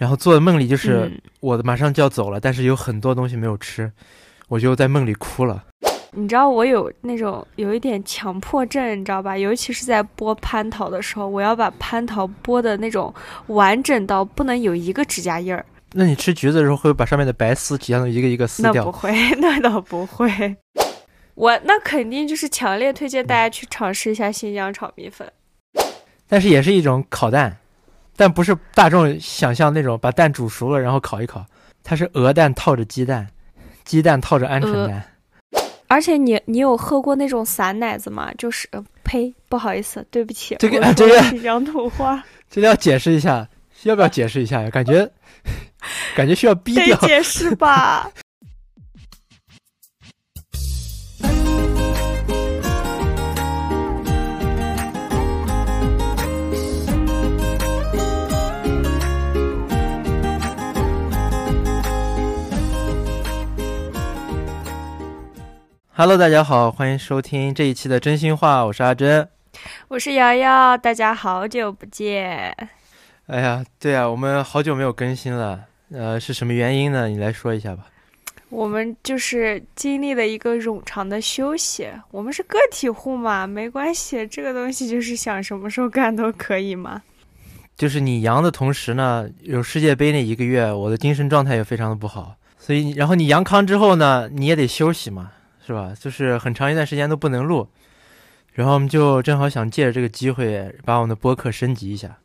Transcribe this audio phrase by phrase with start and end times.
[0.00, 3.92] 然后做的梦里就是嗯我马上就要走了，但是有很多东西没有吃，
[4.48, 5.62] 我就在梦里哭了。
[6.12, 9.36] 你知道我有那种有一点强迫症，你知道吧？
[9.36, 13.12] 尤其是在剥蟠桃的时候，我要把蟠桃剥的那种
[13.48, 15.62] 完整到不能有一个指甲印儿。
[15.92, 18.72] 那你吃橘子的时候会把上面的白丝几样一个一个撕掉？
[18.72, 20.56] 那不会， 那倒不会。
[21.34, 25.30] 我那肯定就是强烈推荐大家去尝试一下新疆炒米粉。
[26.26, 27.58] 但是也是一种烤蛋，
[28.20, 31.42] 但不是大众想象那种把蛋煮熟了然后烤一烤，
[31.82, 33.26] 它是鹅蛋套着鸡蛋，
[33.82, 35.02] 鸡蛋套着鹌鹑蛋。
[35.88, 38.30] 而且你你有喝过那种散奶子吗？
[38.36, 43.48] 就是呃呸，不好意思，对不起，这个这个的新疆土话，这个要解释一下，
[43.84, 44.68] 要不要解释一下呀？
[44.68, 45.10] 感觉
[46.14, 46.98] 感觉需要逼得掉。
[46.98, 48.06] 解释吧。
[66.00, 69.28] Hello，大家好，欢迎收听这一期的真心话，我是阿珍。
[69.88, 72.56] 我是瑶瑶，大家好久不见。
[73.26, 75.60] 哎呀，对啊，我们好久没有更新了，
[75.92, 77.06] 呃，是什么原因呢？
[77.08, 77.84] 你来说一下吧。
[78.48, 81.90] 我们就是经历了一个冗长的休息。
[82.10, 87.02] 我们是个体户嘛，没关系，这个东西就是想什么时候干都可以嘛。
[87.76, 95.32] 就是你阳的同时呢，有世界杯那一个月，我的精神状态也非常的不好，所以然后你阳康之后呢，你也得休息嘛，
[95.70, 95.94] 是吧？
[95.96, 97.68] 就是很长一段时间都不能录，
[98.54, 102.18] 然后我们就正好想借着这个机会把我们的播客升级一下。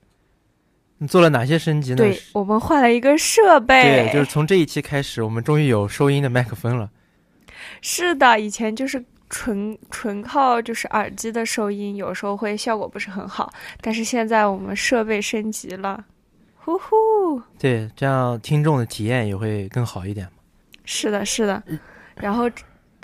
[0.97, 1.97] 你做了哪些升级呢？
[1.97, 4.07] 对，我们换了一个设备。
[4.07, 6.89] 对，就是从这一期开始，我们终于有收音的麦克风了。
[7.81, 13.53] 是的，以前就是纯纯靠就是耳机的收音，有时候会效果不是很好。
[13.79, 16.03] 但是现在我们设备升级了，
[16.55, 17.39] 呼呼。
[17.59, 20.31] 对，这样听众的体验也会更好一点嘛。
[20.83, 21.61] 是的，是的。
[22.15, 22.49] 然后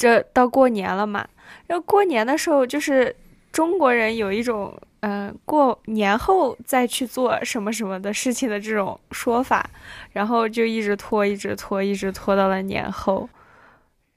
[0.02, 1.28] 这这到过年了嘛，
[1.68, 3.16] 然后过年的时候就是
[3.52, 9.70] 中国人有一种嗯、呃过年后再去做什么什么的事情的这种说法，
[10.14, 13.30] 然后就一直拖，一直拖，一直拖到了年后。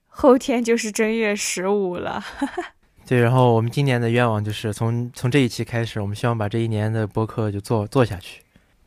[0.09, 2.25] 后天就是正月十五了。
[3.07, 8.41] 对，然后我们今年的愿望就是从从这一期开始，我们希望把这一年的播客就做做下去。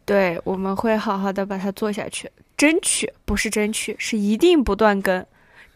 [0.05, 5.23] 对，我们会好好的把它做下去，争取不是争取，是一定不断更。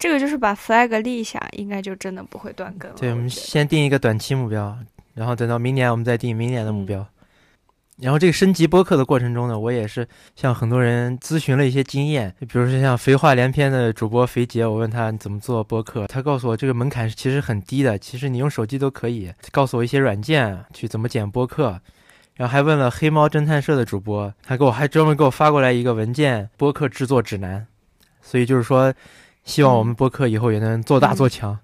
[0.01, 2.97] 这个就是把 flag 立下，应该就真的不会断更了。
[3.00, 4.75] 对，我们先定一个短期目标，
[5.13, 7.06] 然后等到明年我们再定明年的目标。
[8.00, 19.31] 然后这个升级播客的过程中呢，我也是向很多人咨询了一些经验，比如说像肥话连篇的主播肥杰，我问他你怎么做播客，他告诉我这个门槛其实很低的，其实你用手机都可以。
[19.51, 21.79] 告诉我一些软件去怎么剪播客，
[22.33, 27.68] 然后还问了黑猫侦探社的主播，他给我还专门给我发过来一个文件播客制作指南，
[28.23, 28.91] 所以就是说，
[29.44, 31.57] 希望我们播客以后也能做大做强。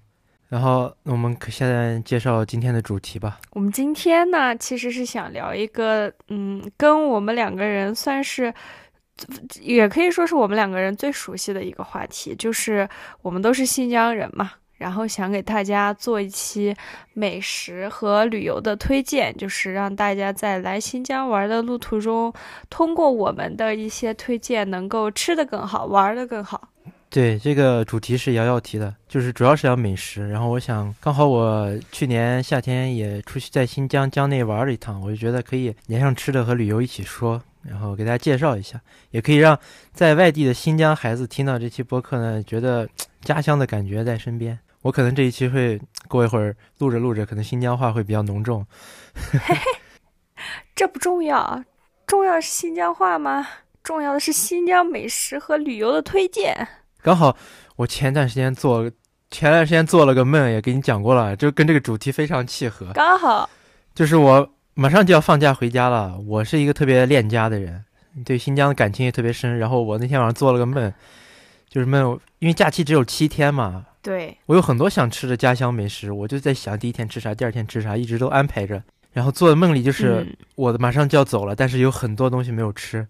[0.48, 3.38] 然后我们可现在介绍今天的主题吧。
[3.50, 8.52] 我们今天呢，其实是想聊一个，嗯，跟我们两个人算是，
[9.60, 12.88] 也可以说是我们两个人最熟悉的一个话题，就是
[13.20, 16.74] 我们都是新疆人嘛，然后想给大家做一期
[17.12, 22.32] 美食和旅游的推荐，就是让大家在来新疆玩的路途中，
[22.70, 26.70] 通过我们的一些推荐，能够吃得更好，玩得更好。
[27.10, 30.28] 对，这个主题是瑶瑶提的，就是主要是聊美食。
[30.28, 38.78] 然后我想，刚好我去年夏天也出去在新疆疆内玩了一趟，我就觉得可以连上吃的和旅游一起说，然后给大家介绍一下，
[39.10, 39.58] 也可以让
[39.92, 42.86] 在外地的新疆孩子听到这期播客呢，觉得
[43.22, 44.58] 家乡的感觉在身边。
[44.82, 48.64] 我可能这一期会过一会儿录着录着，可能新疆话会比较浓重。
[49.14, 49.56] 嘿嘿
[50.76, 51.64] 这不重要，
[52.06, 53.48] 重要是新疆话吗？
[53.82, 56.68] 重要的是新疆美食和旅游的推荐。
[57.02, 57.36] 刚好
[57.76, 58.90] 我前段时间做，
[59.30, 62.92] 前段时间做了个梦，也给你讲过了，就跟这个主题非常契合。
[62.94, 63.48] 刚好，
[63.94, 67.84] 就是我马上就要放假回家了，我是一个特别恋家的人，
[68.24, 69.58] 对新疆的感情也特别深。
[69.58, 70.92] 然后我那天晚上做了个梦，
[71.68, 78.82] 就是梦，因为假期只有七天嘛，对，我有很多想吃的家乡美食，我就在想第一天吃啥，第二天吃啥，一直都安排着。
[79.12, 83.06] 然后做的梦里就是嗯我马上就要走了，但是有很多东西没有吃，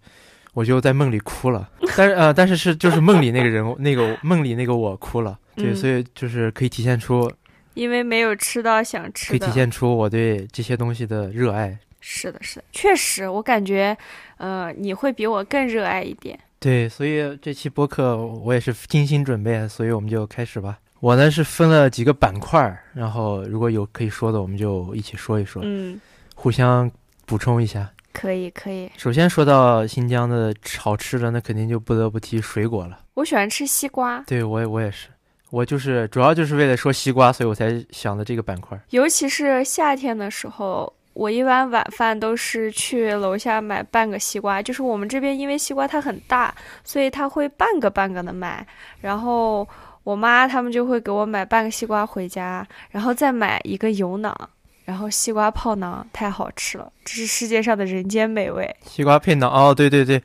[0.59, 1.71] 我就在梦里哭了。
[1.97, 5.39] 但是呃，但是是就是梦里那个人，那个梦里那个我哭了。
[5.55, 7.31] 对，嗯所以就是可以体现出，
[7.75, 9.39] 因为没有吃到想吃的。
[9.39, 11.79] 可以体现出我对这些东西的热爱。
[12.01, 13.97] 是的，是的，确实，我感觉，
[14.39, 16.37] 呃，你会比我更热爱一点。
[16.59, 20.77] 对，所以这期播客我也是精心准备，所以我们就开始吧。
[20.99, 26.01] 我呢是分了几个板块，然后如果有可以说的，我们就一起说一说，嗯，
[26.35, 26.91] 互相
[27.27, 27.89] 补充一下。
[28.19, 28.91] 可以可以。
[28.97, 32.99] 首先说到新疆的好吃的，那肯定就不得不提水果了。
[33.15, 35.09] 我喜欢吃西瓜，对我也我也是，
[35.51, 38.77] 我就是主要就是为了说西瓜，所以我才想的这个板块。
[38.91, 44.61] 尤其是夏天的时候，我一般晚饭都是去楼下买半个西瓜。
[44.61, 48.67] 就是我们这边因为西瓜它很大，所以它会半个半个的卖。
[49.01, 49.67] 然后
[50.03, 54.51] 我妈他们就会给我买半个西瓜回家，然后再买一个油囊。
[54.89, 58.75] 然后西瓜泡馕太好吃了，这是世界上的人间美味。
[58.87, 60.23] 西瓜配馕哦，对对对，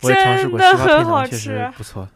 [0.00, 2.08] 我也尝试过，真的很好吃不错。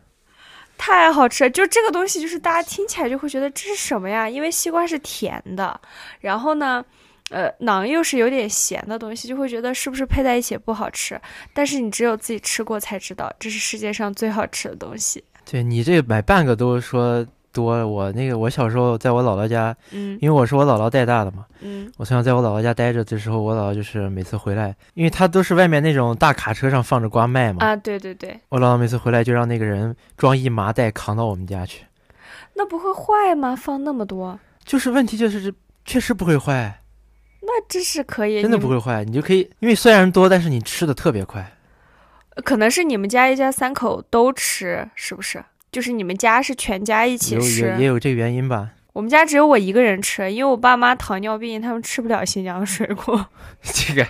[0.78, 1.50] 太好吃了！
[1.50, 4.26] 就这个东西，就是大家听起来就会觉得这是什么呀？
[4.26, 5.78] 因为西瓜是甜的，
[6.20, 6.82] 然后呢，
[7.28, 11.20] 呃，馕又是有点咸的东西，就会觉得是不是配在一起不好吃？
[11.52, 15.22] 但是你只有自己吃过才知道，这是世界上最好吃的东西。
[15.44, 31.84] 对你这买半个都说多，我那个我小时候在我姥姥家，嗯因为我是我姥姥带大的嘛，嗯我从小在我姥姥家待着的时候，我姥姥就是每次回来，因为她都是外面那种大卡车上放着瓜卖嘛，啊，对对对，我姥姥每次回来就让那个人装一麻袋扛到我们家去，
[32.54, 33.56] 那不会坏吗？
[33.56, 35.52] 放那么多，就是问题就是
[35.84, 36.80] 确实不会坏，
[37.42, 41.52] 那这是可以，真的不会坏，你就可以，因为虽然多，但是你吃的特别快。
[42.44, 45.44] 可能是你们家一家三口都吃，是不是？
[45.70, 48.70] 就是你们家是全家一起吃也，也有这原因吧。
[48.92, 53.26] 我们家只有我一个人吃，因为我爸妈糖尿病，他们吃不了新疆水果。
[53.62, 54.06] 这个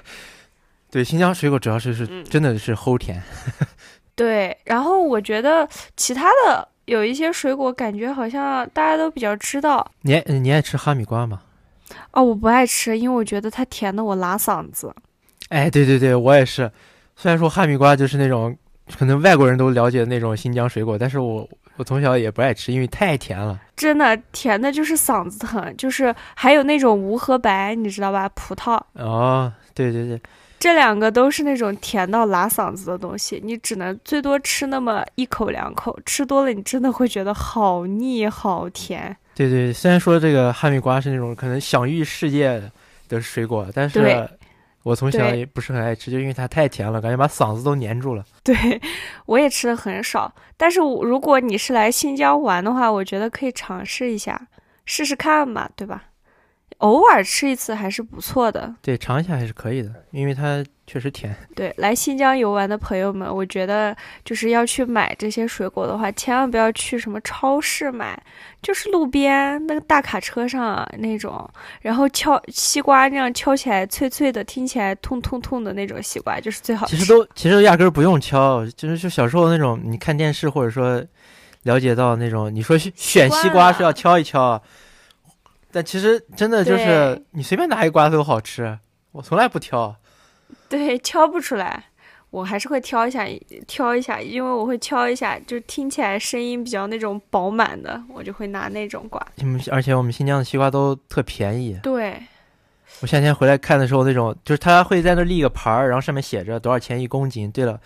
[0.91, 3.23] 对新疆水果主要是是嗯真的是齁甜，
[4.17, 9.87] 对，然后我觉得其他的有一些水果，感觉好像大家都比较知道。
[10.03, 11.43] 你爱你爱吃哈密瓜吗？
[12.13, 14.95] 哦，我不爱吃，因为我觉得它甜的我拉嗓子。
[15.51, 16.71] 哎，对对对，我也是。
[17.17, 18.57] 虽然说哈密瓜就是那种
[18.99, 23.59] 可能外国人都了解的那种新疆水果，但是我我从小也不爱吃，因为太甜了。
[23.77, 28.29] 真的甜的就是嗓子疼，就是还有那种无核白，你知道吧？
[28.31, 30.21] 葡萄哦，对对对，
[30.59, 39.17] 这两个都是那种甜到拉嗓子的东西，你只能最多吃那么一口两口，吃多了你真的会觉得好腻好甜。
[39.35, 42.63] 对对，虽然说这个哈密瓜是那种可能享誉世界
[43.09, 44.29] 的水果，但是对
[44.83, 48.25] 我从小也不是很爱吃，就因为它太甜了，感觉把嗓子都粘住了。
[48.43, 48.57] 对
[49.27, 54.49] 我也吃的很少，但是如果你是来新疆玩的话，我觉得可以尝试一下，
[54.87, 56.05] 试试看吧，对吧？
[56.81, 58.75] 偶尔吃一次还是不错的。
[58.83, 61.35] 对，尝一下还是可以的，因为它确实甜。
[61.55, 68.19] 对，来新疆游玩的朋友们，我觉得就是要去买这些水果的话，千万不要去什么超市买，
[68.63, 71.49] 就是路边那个大卡车上啊那种，
[71.83, 76.97] 然后敲西瓜那样敲起来脆脆的，听起来痛痛痛的那种西瓜，就是最好吃。
[76.97, 81.05] 其实都其实压根儿不用敲，就是就小时候那种你看电视或者说
[81.65, 84.61] 了解到那种，你说选选西瓜是要敲一敲，
[85.73, 88.79] 但其实真的就是你随便拿一个瓜都好吃，
[89.13, 89.97] 我从来不挑。
[90.69, 91.85] 对，挑不出来，
[92.31, 93.27] 我还是会挑一下，
[93.67, 99.25] 挑一下，因为我会挑一下，就听起来声音比较那种饱满的，我就会拿那种瓜。
[99.43, 101.79] 嗯，而且我们新疆的西瓜都特便宜。
[101.83, 102.21] 对，
[103.01, 107.51] 我夏天回来看的时候，那种就是他会在那立个牌儿，然后上面写着多少钱一公斤。
[107.51, 107.81] 对了，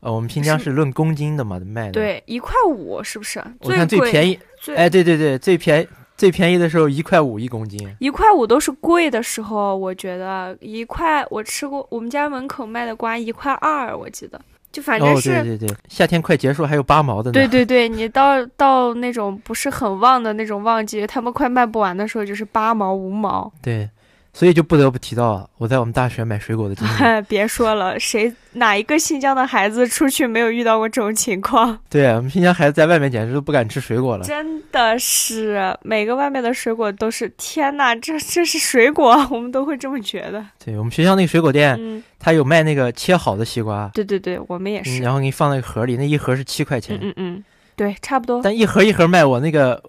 [0.00, 3.42] 呃，我们新疆是是论公斤的嘛卖的。，对，一块五是不是？
[3.60, 5.88] 我看最便宜，最哎，对对对，最便宜
[6.24, 7.78] 最便宜的时候一块五一公斤。
[7.98, 14.40] 一块五都是贵的时候，我觉得一块我吃过，我们家门口卖的瓜一块二，我记得，
[14.72, 15.42] 就反正哦，是。
[15.42, 17.32] 对对对，夏天快结束还有八毛的呢。
[17.34, 23.52] 对对对，你到到那种不是很旺的那种旺季，他们快卖不完的时候，就是八毛五毛。
[23.60, 23.86] 对，
[24.34, 27.22] 所以就不得不提到我在我们大学买水果的经历。
[27.28, 31.78] 别说了，谁哪一个新疆的孩子出去没有遇到过这种情况？
[31.88, 34.24] 对我们新疆孩子在外面简直都不敢吃水果了。
[34.24, 40.44] 真的是每个外面的水果都是，天哪，这这是水果， 我们都会这么觉得。
[40.64, 44.98] 对我们学校那个水果店，嗯，它有卖那个切好的西瓜，对对对，我们也嗯是。
[45.00, 47.10] 然后给你放那个盒里，那一盒是七块钱嗯。
[47.10, 47.44] 嗯嗯，
[47.76, 48.40] 对，差不多。
[48.42, 49.80] 但一盒一盒卖，我那个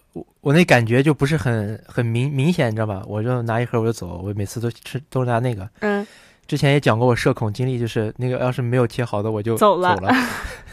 [0.46, 3.02] 我我那感觉就不是很很明明显，你知道吧？
[3.08, 5.68] 我就拿一盒我就走，我每次都吃都拿那个。
[5.80, 6.06] 嗯，
[6.46, 10.14] 之前也讲过我社恐经历，就是那个要是没有切好的我就走了了。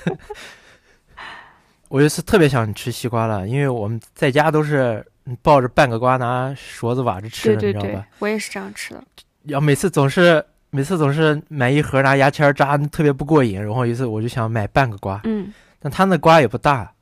[1.89, 5.03] 我有一次特别想吃西瓜了，因为我们在家都是
[5.41, 9.03] 抱着半个瓜拿勺子挖着吃的，对对对你知道吧？，我也是这样吃的。
[9.45, 13.59] 然后每次总是每次总是买一盒拿牙签扎，特别不过瘾。
[13.59, 15.51] 然后一次我就想买半个瓜，嗯，
[15.81, 16.93] 但他那瓜也不大，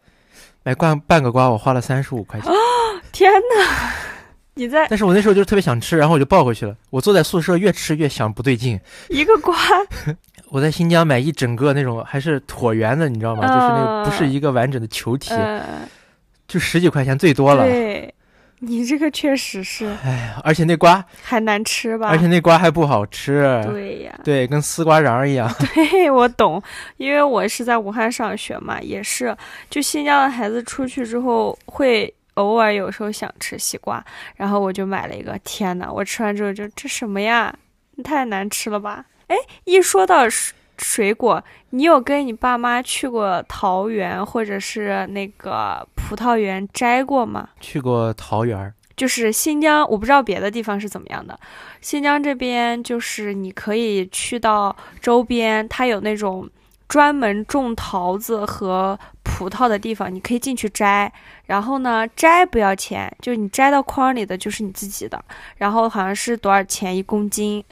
[0.63, 2.53] 买半半个瓜我花了三十五块钱。
[3.13, 3.93] 天哪，
[4.55, 6.75] 你在但是我那时候就是特别想吃，然后我就抱回去了。
[6.91, 8.79] 我坐在宿舍越吃越想不对劲。
[9.09, 9.55] 一个瓜，
[10.49, 13.43] 我在新疆买一整个那种还是椭圆的，你知道吗？
[13.43, 15.63] 就是那个不是一个完整的球体，嗯，
[16.47, 17.65] 就十几块钱最多了。
[17.65, 18.15] 对，
[18.63, 22.09] 你这个确实是哎呀，而且那瓜，还难吃吧？
[22.09, 23.61] 而且那瓜还不好吃。
[23.67, 25.51] 对呀，对，跟丝瓜瓤一样。
[25.75, 26.63] 对，我懂，
[26.99, 29.35] 因为我是在武汉上学嘛，也是，
[29.71, 34.05] 就新疆的孩子出去之后会偶尔有时候想吃西瓜，
[34.37, 35.39] 然后我就买了一个。
[35.43, 37.55] 天呐，我吃完之后就这什么呀？
[38.05, 39.05] 太难吃了吧？
[39.29, 40.29] 哎，一说到
[40.81, 47.49] 水水果，你有跟你爸妈去过桃园或者是那个葡萄园摘过吗？
[47.61, 51.39] 去过桃园，就是新疆，我不知道别的地方是怎么样的。
[51.81, 56.49] 新疆这边就是你可以去到周边，它有那种
[56.87, 61.11] 专门种桃子和葡萄的地方，你可以进去摘。
[61.47, 65.25] 然后呢，摘不要钱，就你摘到筐里的就是你自己的。
[65.57, 67.65] 然后好像是多少钱一公斤，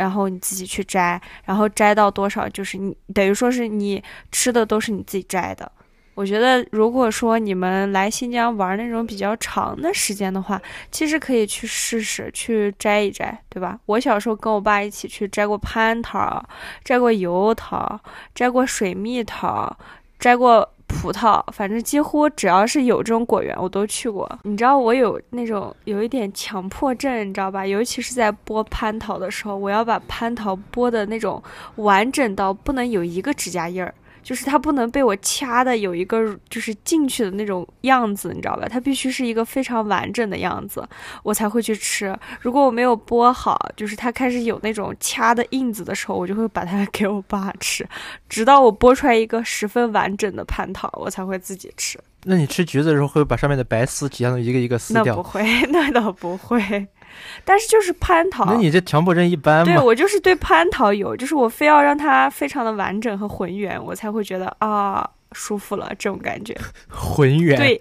[0.00, 4.02] 然后你自己去摘，然后摘到多少就是你等于说是你
[4.32, 5.70] 吃的都是你自己摘的。
[6.14, 13.78] 我觉得，如果说你们来新疆玩那种比较长的时间的话，其实可以去试试去摘一摘，对吧？
[13.84, 16.42] 我小时候跟我爸一起去摘过蟠桃，
[16.82, 18.00] 摘过油桃，
[18.34, 19.74] 摘过水蜜桃，
[20.18, 24.30] 摘过葡萄，反正几乎只要是有这种果园，我都去过。
[24.42, 27.66] 你知道我有那种有一点强迫症，你知道吧？
[27.66, 31.42] 尤其是在剥蟠桃的时候，我要把蟠桃剥的那种
[31.76, 33.94] 完整到不能有一个指甲印儿。
[34.22, 38.66] 就是它不能被我掐的有一个就是进去的那种样子，你知道吧？
[38.68, 40.86] 它必须是一个非常完整的样子，
[41.22, 42.16] 我才会去吃。
[42.40, 47.86] 如果我没有剥好，就是它开始有那种掐的印子的时候，我就会把它 给我爸吃，
[48.28, 51.98] 直到我剥出来一个十分完整的蟠桃，我才会自己吃。
[52.24, 55.04] 那你吃橘子的时候会把上面的白丝其他的一个一个撕掉？
[55.06, 56.86] 那不会， 那倒不会。
[57.44, 66.56] 但是就是蟠桃，那你这强迫症一般对我就是对蟠桃有，就是我非要让它非常的完整和浑圆，我才会觉得啊舒服了这种感觉。
[66.88, 67.80] 浑圆对，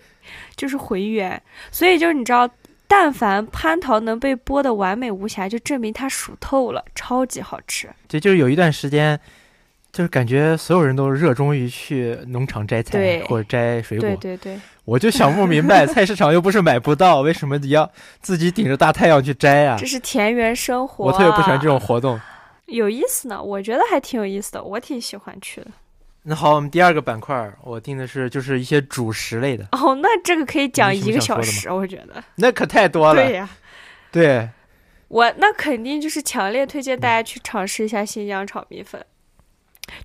[0.56, 1.42] 就是浑圆。
[1.72, 2.50] 所以就是你知道，
[2.88, 7.90] 但凡蟠桃能被剥的完美无瑕，就证明它熟透了，超级好吃。
[8.08, 9.20] 对，就是有一段时间。
[9.92, 14.60] 就是感觉所有人都热衷于去农场摘菜或者摘水果，对对对，
[14.90, 17.90] 我就想不明白， 菜市场又不是买不到，为什么要
[18.22, 19.78] 自己顶着大太阳去摘啊？
[19.80, 22.20] 这是田园生活，我特别不喜欢这种活动。
[22.66, 25.68] 有意思呢，我觉得还挺有意思的，我挺喜欢去的。
[26.24, 29.66] 那好，我们第二个板块，我定的是就是一些主食类的。
[29.74, 32.24] 哦，那这个可以讲一个小时，我觉得。
[32.36, 33.24] 那可太多了。
[33.24, 33.50] 对呀，
[34.12, 34.50] 对，
[35.08, 39.04] 我那肯定就是强烈推荐大家去尝试一下新疆炒米粉。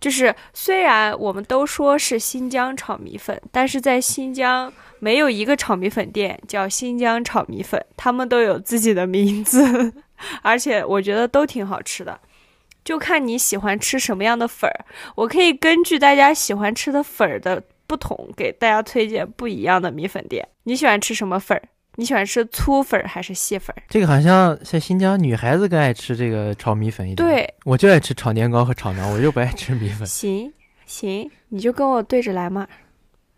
[0.01, 9.93] 就是虽然我们都说是新疆炒米粉，但是在新疆没有一个炒米粉店叫新疆炒米粉，他们都有自己的名字，
[10.43, 12.21] 而且我觉得都挺好吃的，
[12.85, 14.85] 就看你喜欢吃什么样的粉儿。
[15.17, 20.49] 我可以根据大家喜欢吃的粉儿的不同，给大家推荐不一样的米粉店。
[20.65, 21.63] 你喜欢吃什么粉儿？
[21.97, 23.75] 你喜欢吃粗粉还是细粉？
[23.89, 27.29] 这个好像像新疆女孩子更爱吃这个炒米粉一点。
[27.29, 30.07] 对，我就爱吃炒年糕和炒馕，我就不爱吃米粉。
[30.07, 30.53] 行
[30.87, 32.67] 行，你就跟我对着来嘛。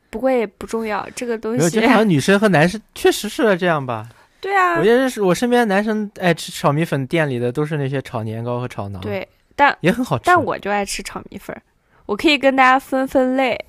[0.08, 1.62] 不过也不重要，这个东西。
[1.62, 4.08] 我觉得好像女生和男生确实是这样吧？
[4.40, 4.78] 对啊。
[4.78, 8.98] 我认识我身边男生爱吃炒米粉店里的都是那些炒年糕和炒馕。
[9.00, 10.22] 对，但也很好吃。
[10.24, 11.54] 但我就爱吃炒米粉。
[12.06, 13.62] 我可以跟大家分分类，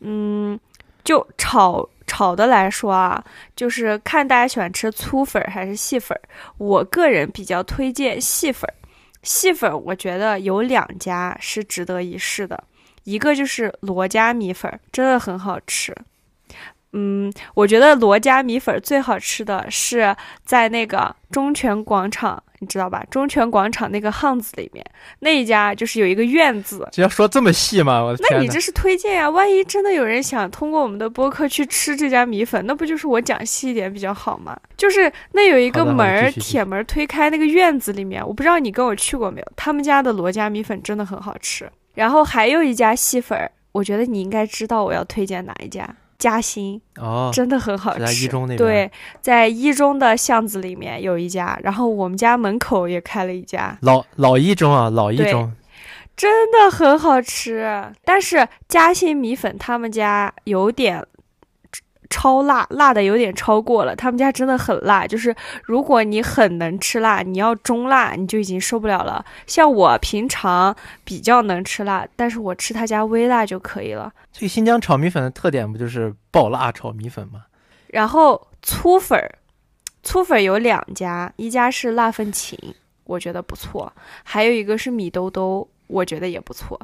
[0.00, 0.58] 嗯，
[1.04, 1.88] 就炒。
[2.12, 3.24] 炒的来说啊，
[3.56, 6.14] 就是看大家喜欢吃粗粉还是细粉。
[6.58, 8.68] 我个人比较推荐细粉，
[9.22, 12.62] 细粉我觉得有两家是值得一试的，
[13.04, 15.96] 一个就是罗家米粉，真的很好吃。
[16.92, 22.42] 嗯，我觉得罗家米粉最好吃的是在那个中泉广场。
[22.60, 23.04] 你知道吧？
[23.10, 24.86] 中泉广场那个巷子里面
[25.18, 26.88] 那一家就是有一个院子。
[26.92, 28.00] 只要说这么细吗？
[28.04, 29.28] 我那你这是推荐呀？
[29.28, 34.56] 万一真的有人想通过我们的播客去吃这家米粉，那不就是我讲细一点比较好吗？
[34.76, 39.52] 就是那有一个门儿，铁门推开那个院子里面，我不知道你跟我去过没有？
[39.56, 41.68] 他们家的罗家米粉真的很好吃。
[41.94, 45.96] 然后还有一家细粉，我觉得你应该知道我要推荐哪一家。
[46.22, 48.06] 嘉兴哦，真的很好吃。
[48.06, 53.76] 在一中那边，对，在一中的巷子里面有一家，然后我们家门口也开了一家。
[53.80, 55.52] 老老一中啊，老一中，
[56.16, 57.92] 真的很好吃。
[58.04, 61.04] 但是嘉兴米粉他们家有点。
[62.12, 63.96] 超辣，辣的有点超过了。
[63.96, 69.24] 他们家真的很辣，就是如果你很能吃辣，你要中辣，你就已经受不了了。
[69.46, 74.12] 像我平常比较能吃辣，但是我吃他家微辣就可以了。
[74.30, 77.46] 所以新疆炒米粉的特点不就是爆辣炒米粉吗？
[77.88, 79.38] 然后粗粉儿，
[80.02, 82.58] 粗粉儿有两家，一家是辣风情，
[83.04, 83.90] 我觉得不错；
[84.22, 86.78] 还有一个是米兜兜，我觉得也不错。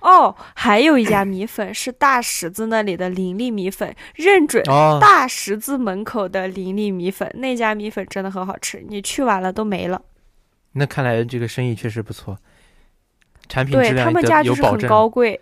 [0.00, 10.02] 哦，还有一家米粉是大十字那里的林立米粉，认准哦，大十字门口的林立米粉，那家米粉真的很好吃，你去晚了都没了。
[10.72, 12.38] 那看来这个生意确实不错，
[13.48, 14.80] 产品质对他们家就是很。
[14.86, 15.40] 高贵，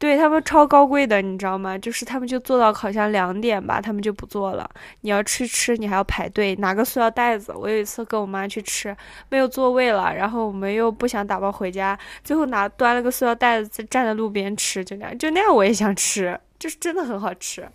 [0.00, 1.76] 对他们超高贵的，你知道吗？
[1.76, 4.68] 就是他们就做到好像两点吧，他们就不做了。
[5.02, 7.52] 你要吃吃，你还要排队，拿个塑料袋子。
[7.52, 8.96] 我有一次跟我妈去吃，
[9.28, 17.68] 没有座位了，然后我们又不想打包回家，最后拿端了个塑料袋子站在路边吃，就那样，就那样我也想吃，就是真的很好吃。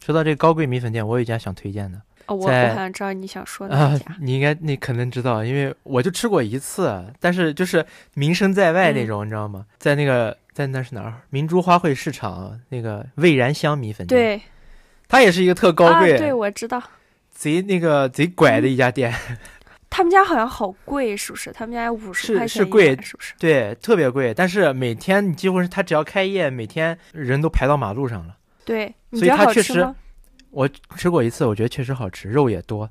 [0.00, 9.66] 说到这个高贵米粉店，我有一家想推荐的哦，我好像知道你想说哪家。，你应该你可能知道，因为我就吃过一次，但是就是名声在外那嗯种，你知道吗？
[9.78, 11.14] 在那个在那是哪儿？
[11.30, 14.42] 明珠花卉市场那个蔚然香米粉店，对，
[15.08, 16.82] 它也是一个特高贵、啊，对，我知道。
[17.30, 19.12] 贼那个贼拐的一家店，
[19.90, 21.52] 他们家好像好贵，是不是？
[21.52, 23.34] 他们家五十块钱一是贵是不是？
[23.38, 28.36] 对，特别贵，但是每天你几乎是他只要开业，每天人都排到马路上了。
[28.64, 29.94] 对，你所以它确实？
[30.54, 32.88] 我吃过一次，我觉得确实好吃，肉也多。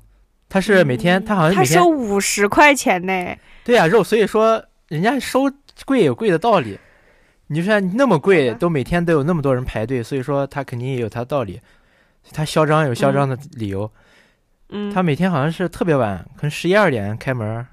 [0.48, 3.36] 他是每天，它好像收五十块钱呢。
[3.64, 5.50] 对啊，肉，所以说人家收
[5.84, 6.78] 贵有贵的道理。
[7.48, 11.60] 你就像那么贵，都每天都有那么多人排队，所以说他肯定也有他的道理。
[12.32, 13.90] 他嚣张有嚣张的理由，
[14.70, 17.66] 嗯，他每天好像是特别晚，可能十一二点开门，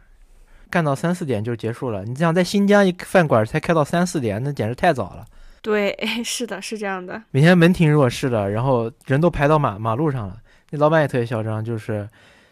[0.69, 2.03] 干到三四点就结束了。
[2.03, 5.25] 你想在新疆一饭馆才开到三四点，那简直太早了。
[5.61, 7.21] 对，是的，是这样的。
[7.31, 10.37] 每天门庭若市的，然后人都排到马马路上了。
[10.71, 12.07] 那老板也特别嚣张，就是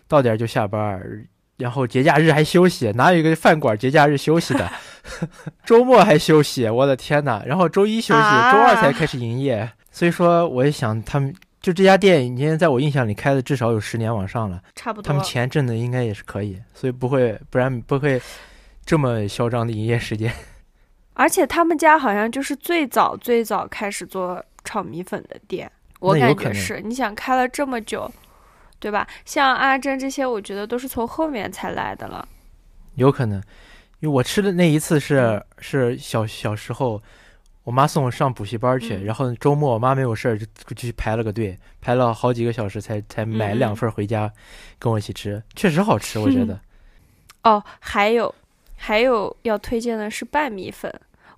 [0.07, 1.25] 到点儿就下班儿，
[1.57, 4.69] 然后节假日还休息，哪有一个饭馆节假日休息的？
[5.65, 7.41] 周末还休息，我的天呐！
[7.45, 9.69] 然后周一休息，啊周二才开始营业。
[9.91, 15.07] 所以说，我也想他们就这家店，已经在我印象里开的至少有十年往上了，差不多。
[15.07, 18.21] 他们钱挣的应该也是可以，所以不会，不然不会
[18.85, 20.31] 这么嚣张的营业时间。
[21.19, 26.79] 而且他们家好像就是最早最早开始做炒米粉的店，我感觉是。
[26.79, 28.09] 你想开了这么久，
[28.79, 29.05] 对吧？
[29.25, 32.25] 像阿珍这些，我觉得都是从后面才来的了。
[32.95, 33.37] 有可能，
[33.99, 37.01] 因为我吃的那一次是嗯是小小时候，
[37.65, 44.31] 我妈送我上补习班去，嗯然后周末我妈没有事儿就就去排了个队，排了好几个小时才才买嗯两份回家
[44.79, 46.57] 跟我一起吃，确实好吃，我觉得。
[47.43, 48.33] 哦，还有
[48.77, 50.89] 还有要推荐的是拌米粉，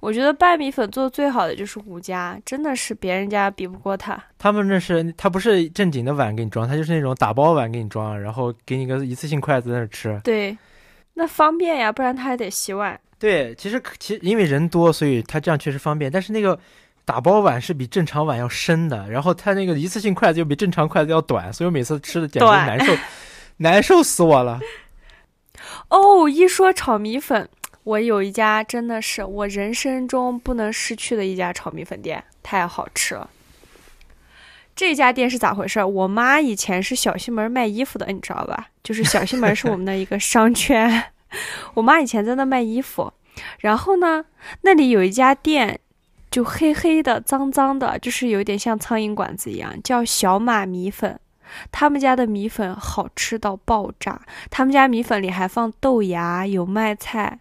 [0.02, 4.22] 我觉得拌米粉做的最好的就是吴家，真的是别人家比不过他。
[4.38, 10.20] 他们那是他不是正经的碗给你装，他就是那种打包碗给你装，然后给你个一次性筷子在那吃。
[10.24, 10.58] 对，
[11.14, 13.00] 那方便呀，不然他还得洗碗。
[13.18, 16.60] 对，其实可其因为人多，所以他这样确实方便，但是那个。
[17.04, 22.94] 打包碗是比正常碗要深的，然后他那个一次性筷子又比正常筷子要短，所以我每次吃的简直难受，
[23.58, 24.60] 难受死我了。
[25.90, 27.50] 哦，一说炒米粉，
[27.84, 33.30] 我有一家真的是我人生中不能失去的一家炒米粉店，太好吃了。
[34.76, 35.84] 这家店是咋回事？
[35.84, 38.68] 我妈以前是小西门卖衣服的，你知道吧？
[38.84, 41.12] 就是小西门是我们的一个商圈，
[41.76, 43.12] 我妈以前在那卖衣服。
[43.60, 44.26] 然后呢，
[44.62, 45.80] 那里有一家店，
[46.30, 51.20] 就黑黑的、脏脏的，就是有点像苍蝇馆子一样，叫小马米粉。
[51.72, 57.40] 他们家的米粉好吃到爆炸，他们家米粉里还放豆芽、有麦菜、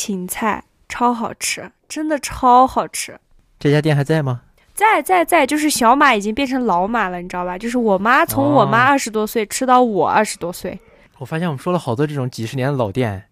[0.00, 3.18] 芹菜，超好吃，真的超好吃。
[3.58, 4.40] 这家店还在吗？
[4.72, 7.58] 在在在，就是小马已经变成老马了，你知道吧？
[7.58, 10.80] 就是我妈从我妈哦二十多岁吃到我二十多岁。
[11.18, 13.24] 我发现我们说了好多这种几十年的老店，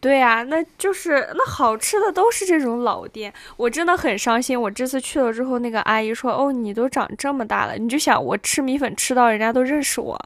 [0.00, 4.60] 对呀、那就是那好吃的都是这种老店，我真的很伤心。
[4.60, 10.20] 我这次去了之后，那个阿姨说：“哦，你都长这么大了。”你就想我吃米粉吃到人家都认识我。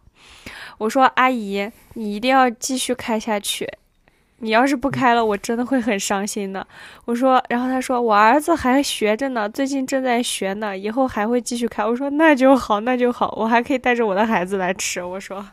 [0.78, 3.70] 我说：“阿姨，你一定要继续开下去，
[4.38, 6.66] 你要是不开了，我真的会很伤心的。”
[7.06, 15.46] 我说，然后他说：“我儿子还学着呢，最近正在学呢，以后还会继续开。”我说：“那就好，那就好，我还可以带着我的孩子来吃。”我说。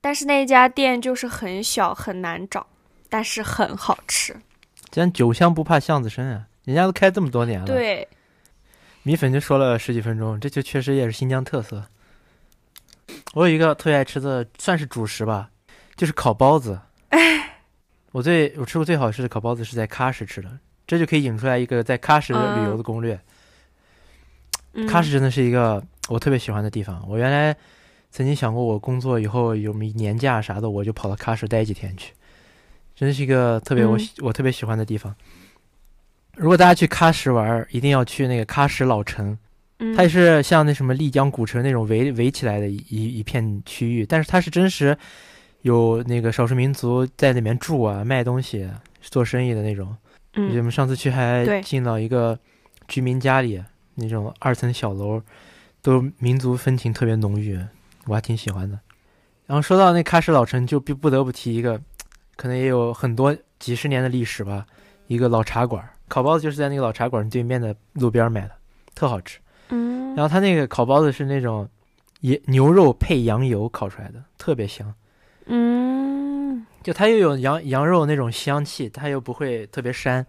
[0.00, 2.66] 但是那家店就是很小，很难找。
[3.10, 4.36] 但是很好吃。
[4.90, 8.06] 咱酒香不怕巷子深啊，人家都开这么多年了。，对，
[9.02, 11.84] 米粉就说了十几分钟，这就确实也是新疆特色。
[13.32, 15.48] 我有一个特别爱吃的，算是主食吧，
[15.96, 16.78] 就是烤包子。
[18.18, 23.16] 我最我吃过最好吃的烤包子是在喀什吃的，这就可以引出来一个在喀什旅游的攻略。
[24.72, 27.00] 嗯、喀什真的是一个我特别喜欢的地方。
[27.08, 27.56] 我原来
[28.10, 32.12] 曾经想过，我工作以后有没年假啥的，我就跑到喀什待几天去。
[32.96, 35.14] 真是一个特别我、嗯我特别喜欢的地方。
[36.34, 39.38] 如果大家去喀什玩儿，一定要去那个喀什老城，
[39.78, 44.98] 嗯、它也是像那什么丽江古城那种围围起来的一一一片区域，但是它是真实
[45.62, 48.68] 有那个少数民族在里面住啊、卖东西、
[49.00, 49.88] 做生意的那种。
[50.34, 52.38] 我嗯们上次去还进到一个
[52.86, 53.62] 居民家里，
[53.94, 55.20] 那种二层小楼，
[55.82, 57.58] 都民族风情特别浓郁，
[58.06, 58.78] 我还挺喜欢的。
[59.46, 61.80] 然后说到那喀什老城，就必不得不提一个，
[62.36, 64.64] 可能也有很多几十年的历史吧，
[65.06, 68.52] 一个老茶馆，烤包子就是在那个老茶馆对面的路边买的，
[68.94, 69.40] 特好吃。
[69.70, 71.68] 嗯，然后他那个烤包子是那种
[72.20, 74.94] 也牛肉配羊油烤出来的，特别香。
[75.48, 76.64] 嗯。
[76.82, 80.24] 就它又有羊羊肉那种香气，它又不会特别膻，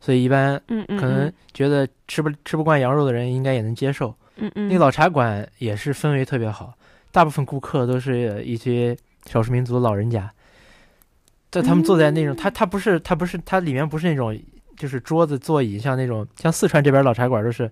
[0.00, 4.14] 所以一般可能觉得吃不吃不惯羊肉的人应该也能接受。
[4.36, 4.68] 嗯嗯。
[4.68, 6.74] 那个老茶馆也是氛围特别好，
[7.10, 10.30] 大部分顾客都是一些少数民族的老人家，
[11.50, 12.36] 在他们坐在那种，嗯。
[12.36, 14.38] 它它不是它不是它里面不是那种
[14.76, 17.68] 就是桌子座椅，像那种像四川这边老茶馆都是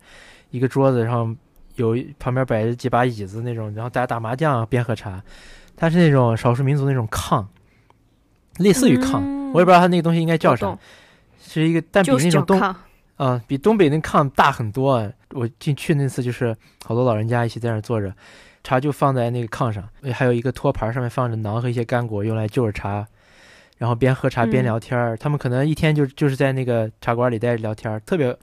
[0.50, 1.28] 一个桌子，然后
[1.76, 5.22] 有旁边摆着几把椅子那种，然后大家打麻将边喝茶，
[5.76, 7.46] 它是那种少数民族那种炕，
[8.58, 10.78] 类似于炕，嗯我也不知道它那个东西应该叫啥
[11.40, 12.60] 是一个但比那种东
[13.16, 15.12] 啊、比东北那炕大很多。
[15.30, 18.12] 我进去那次就是好多老人家一起在那儿坐着，
[18.64, 23.06] 茶就放在那个炕上，还有一个托盘，上面放着馕和一些干果，用来就着茶，
[23.78, 25.16] 然后边喝茶边嗯聊天儿。
[25.16, 28.36] 他们可能一天就就是在那个茶馆里待着聊天儿，特别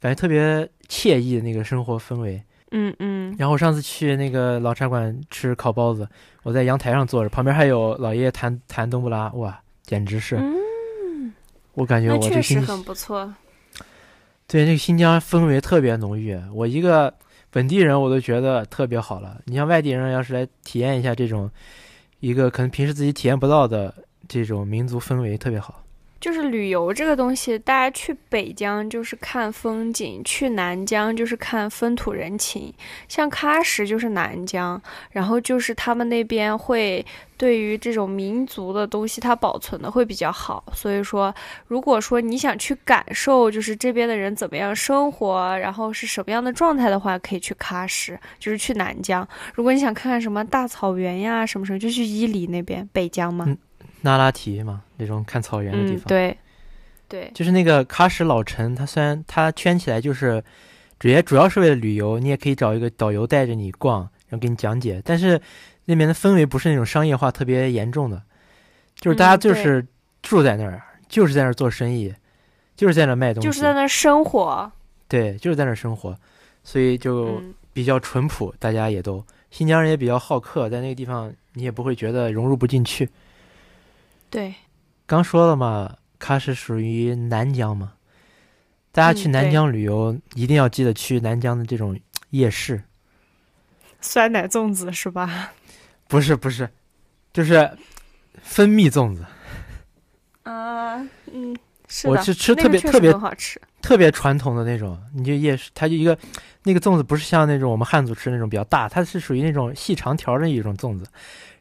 [0.00, 2.42] 感觉特别惬意的那个生活氛围。
[2.70, 6.08] 嗯嗯然后我上次去那个老茶馆吃烤包子，
[6.42, 10.36] 我在阳台上坐着，旁边还有老爷爷弹弹冬不拉，哇，简直是！
[10.36, 11.32] 嗯，
[11.74, 13.32] 我感觉我这新确实很不错。
[14.46, 16.38] 对，那个新疆氛围特别浓郁。
[16.54, 17.12] 我一个
[17.50, 19.40] 本地人，我都觉得特别好了。
[19.44, 21.50] 你像外地人，要是来体验一下这种
[22.20, 23.94] 一个可能平时自己体验不到的
[24.26, 25.82] 这种民族氛围，特别好。
[26.20, 32.74] 就是旅游这个东西，大家去北疆就是看风景，去南疆就是看风土人情。
[33.06, 34.80] 像喀什就是南疆，
[35.12, 37.04] 然后就是他们那边会
[37.36, 40.64] 对于这种民族的东西，它保存的会比较好。
[40.74, 41.32] 所以说，
[41.68, 49.26] 如果说你想去感受，就是这边的人怎么样生活，然后是什么样的状态的话，可以去喀什，就是去南疆。
[49.54, 53.46] 如果你想看看什么大草原呀，什么什么，就去伊犁那边，北疆嘛。
[54.02, 56.38] 那拉提嘛，那种看草原的地嗯，方，对，
[57.08, 57.30] 对。
[57.34, 58.74] 就是那个喀什老城。
[58.74, 60.42] 它虽然它圈起来就是
[60.98, 65.02] 主要主要是为了旅游，你也可以找一个导游带着你逛，然后给你讲解。
[65.04, 65.40] 但是
[65.86, 68.22] 那边的氛围不是那种商业化特别严重的，
[68.94, 69.84] 就是大家就是
[70.22, 72.14] 住在那儿，就是在那儿做生意，
[72.76, 74.70] 就是在那儿卖东西，就是在那儿生活，
[75.08, 76.16] 对，就是在那儿生活，
[76.62, 83.08] 所以就嗯，比较淳朴，大家也都新疆人也比较好客，在那个地方你也不会觉得融入不进去。
[84.30, 84.54] 对，
[85.06, 87.94] 刚说了嘛，喀什属于南疆嘛，
[88.92, 91.98] 大家去南疆旅游、一定要记得去南疆的这种
[92.30, 92.82] 夜市，
[94.00, 95.52] 酸奶粽子是吧？
[96.06, 96.68] 不是不是，
[97.32, 97.70] 就是
[98.42, 99.24] 蜂蜜粽子，
[100.42, 100.96] 啊，
[101.32, 106.16] 嗯，是的，我是吃那个特别特别好吃，特别传统的那种，你就夜市，它就一个
[106.64, 111.06] 那个粽子不是像那种我们汉族吃那种比较大，它是属于那种细长条的一种粽子，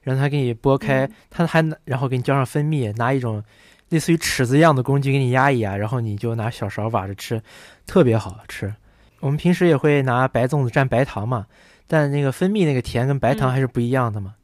[0.07, 3.43] 然后它给你剥开，嗯它还然后给你浇上蜂蜜，拿一种
[3.89, 7.41] 类似于尺子一样的工具给你压一压，然后你就拿小勺挖着吃，
[7.85, 8.73] 特别好吃。
[9.19, 11.45] 我们平时也会拿白粽子蘸白糖嘛，
[11.87, 14.35] 但那个蜂蜜那个甜跟白糖嗯还是不一样的嘛，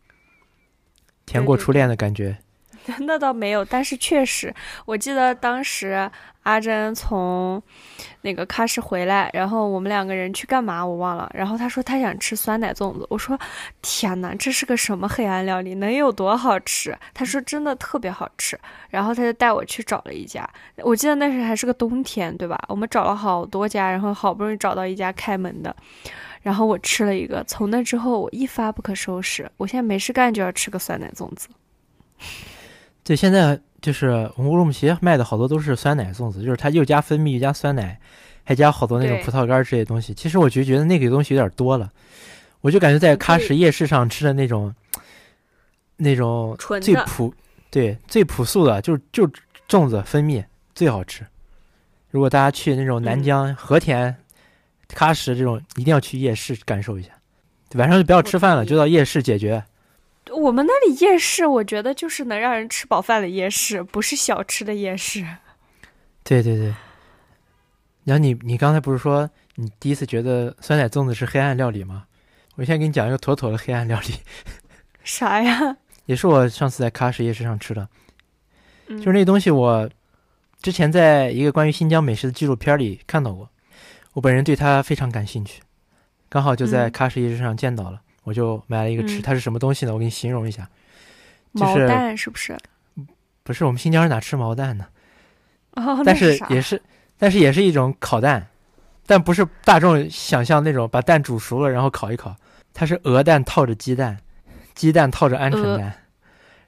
[1.26, 2.38] 甜过初恋的感觉。
[3.00, 4.54] 那倒没有，但是确实，
[4.86, 6.10] 我记得当时
[6.44, 7.62] 阿珍从
[8.22, 13.40] 那个喀什回来，然后我们两个人去干嘛我忘了，然后他说他想吃酸奶粽子，我说
[13.82, 16.98] 天哪，这是个什么黑暗料理，能有多好吃？
[17.14, 22.60] 他说真的特别好吃，然后他就带我去找了一家，我记得那时还是个冬天，对吧？
[22.68, 25.74] 我们找了好多家，然后好不容易找到一家开门的。
[26.42, 29.50] 然后我吃了一个，从那之后我一发不可收拾。
[29.56, 31.48] 我现在没事干就要吃个酸奶粽子。
[33.04, 38.00] 对，现在就是我们乌鲁木齐卖的好多都是酸奶粽子，就是它又加蜂蜜又加酸奶，
[38.44, 40.14] 还加好多那种葡萄干儿之类的东西。
[40.14, 41.92] 其实我就觉得那个东西有点多了，
[42.62, 44.74] 我就感觉在喀什夜市上吃的那种，
[45.98, 47.34] 那种最朴，
[47.70, 49.30] 对最朴素的，就是就
[49.68, 50.42] 粽子蜂蜜
[50.74, 51.26] 最好吃。
[52.10, 54.16] 如果大家去那种南嗯疆、和田、
[54.96, 57.10] 喀什这种，一定要去夜市感受一下。
[57.74, 59.62] 晚上就不要吃饭了，就到夜市解决。
[60.36, 65.26] 我们那里夜市，我觉得就是能让人吃饱饭的夜市，不是小吃的夜市。
[66.24, 66.74] 对对对。
[68.04, 72.06] 然后你你刚才不是说你第一次觉得酸奶粽子是黑暗料理吗？
[72.56, 74.16] 我现在给你讲一个妥妥的黑暗料理，
[75.04, 75.78] 啥呀？
[76.06, 77.88] 也是我上次在喀什夜市上吃的。
[78.88, 79.90] 嗯就是那东西，我
[80.62, 83.50] 之前在一个关于新疆美食的纪录片里看到过，
[84.14, 85.62] 我本人对它非常感兴趣，
[86.30, 89.20] 刚好就在嗯喀什夜市上见到了，我就买了一个吃。
[89.20, 89.94] 嗯它是什么东西呢？
[89.94, 90.68] 我给你形容一下，
[91.56, 92.58] 就毛是蛋是不是？
[93.44, 94.86] 不是我们新疆人哪吃毛蛋呢？
[96.06, 96.82] 但是也是，
[97.18, 98.48] 但是也是一种烤蛋，
[99.06, 102.36] 但不是大众想象那种把蛋煮熟了然后烤一烤，
[102.74, 104.18] 它是鹅蛋套着鸡蛋，
[104.76, 105.94] 鸡蛋套着鹌鹑呃蛋，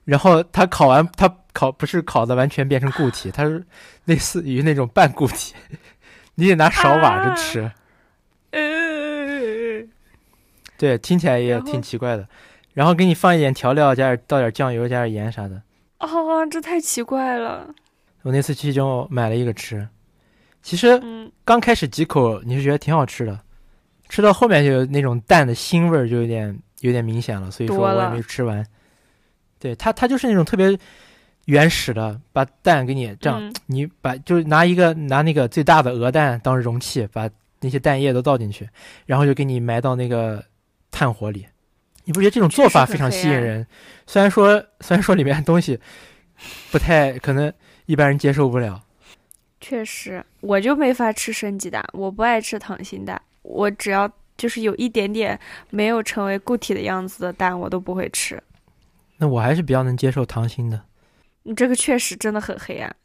[0.04, 3.66] 然后它烤完它烤不是烤的完全变成固体，它是
[4.06, 5.54] 类似于那种半固体，
[6.34, 7.74] 你得拿勺挖着啊吃，呃，
[10.78, 12.28] 对，听起来也挺奇怪的。
[12.74, 15.62] 然后给你放一点调料，加点倒点酱油，加点盐啥的。
[16.00, 17.74] 哦，这太奇怪了。
[18.24, 19.88] 我那次去就买了一个吃，
[20.62, 23.40] 其实嗯，刚开始几口你是觉得挺好吃的，
[24.10, 28.66] 吃到后面就有那种蛋的腥味儿就有点有点明显了，所以说我也没吃完。
[29.60, 30.78] 对它，它就是那种特别
[31.46, 37.30] 原始的，把蛋给你这样，嗯你把就拿一个拿那个最大的鹅蛋当容器，把
[37.62, 38.68] 那些蛋液都倒进去，
[39.06, 40.44] 然后就给你埋到那个
[40.96, 41.46] 炭火里。
[42.06, 43.68] 你不觉得这种做法非常吸引人？
[44.08, 45.78] 虽然说虽然说里面东西
[46.72, 47.52] 不太可能
[47.86, 48.82] 一般人接受不了，
[49.60, 55.38] 确实，我就没法吃生鸡蛋，我不爱吃溏心蛋，我只要就是有一点点
[55.70, 58.42] 没有成为固体的样子的蛋，我都不会吃。
[59.18, 60.82] 那我还是比较能接受溏心的。
[61.44, 62.96] 你这个确实真的很黑暗，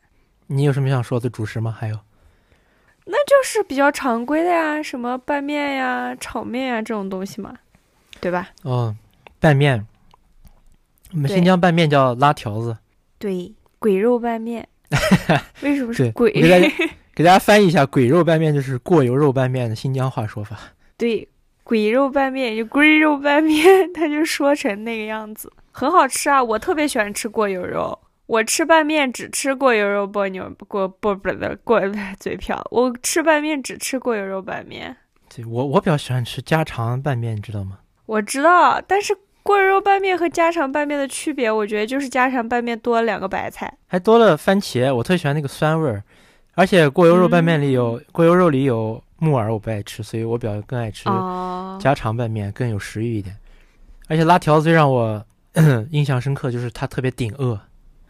[0.47, 1.75] 你有什么想说的主食吗？
[1.77, 1.99] 还有？
[3.07, 7.57] 那就是比较常规的呀，什么拌面呀、炒面呀这种东西嘛，
[8.21, 8.49] 对吧？
[8.63, 8.95] 哦，
[9.39, 9.87] 拌面，
[11.13, 12.77] 我们新疆拌面叫拉条子。
[13.19, 14.67] 对，鬼肉拌面，
[15.63, 16.33] 为什么是对鬼？
[16.33, 16.75] 给大家
[17.15, 20.59] 给大家翻译一下，鬼肉拌面就是过油肉拌面的新疆话说法。
[20.97, 21.29] 对，
[21.63, 26.43] 鬼肉拌面就龟肉拌面，他就说成那个样子，很好吃啊！
[26.43, 27.99] 我特别喜欢吃过油肉。
[28.27, 31.81] 我吃拌面只吃过油肉波牛过不不的过
[32.21, 34.97] 嘴瓢，我吃拌面只吃过油肉拌面。
[35.35, 37.79] 对我我比较喜欢吃家常拌面，你知道吗？
[38.11, 43.73] 我知道，但是过油肉拌面和家常拌面的区别，我觉得就是家常拌面多了两个白菜。
[43.87, 46.03] 还多了番茄，我特喜欢那个酸味儿。
[46.55, 53.37] 而且过油肉拌面里有、过油肉里有木耳，我不爱吃，所以我比较更爱吃哦，家常拌面，更有食欲一点。
[54.09, 55.25] 而且拉条子最让我
[55.93, 57.61] 印象深刻就是它特别顶饿。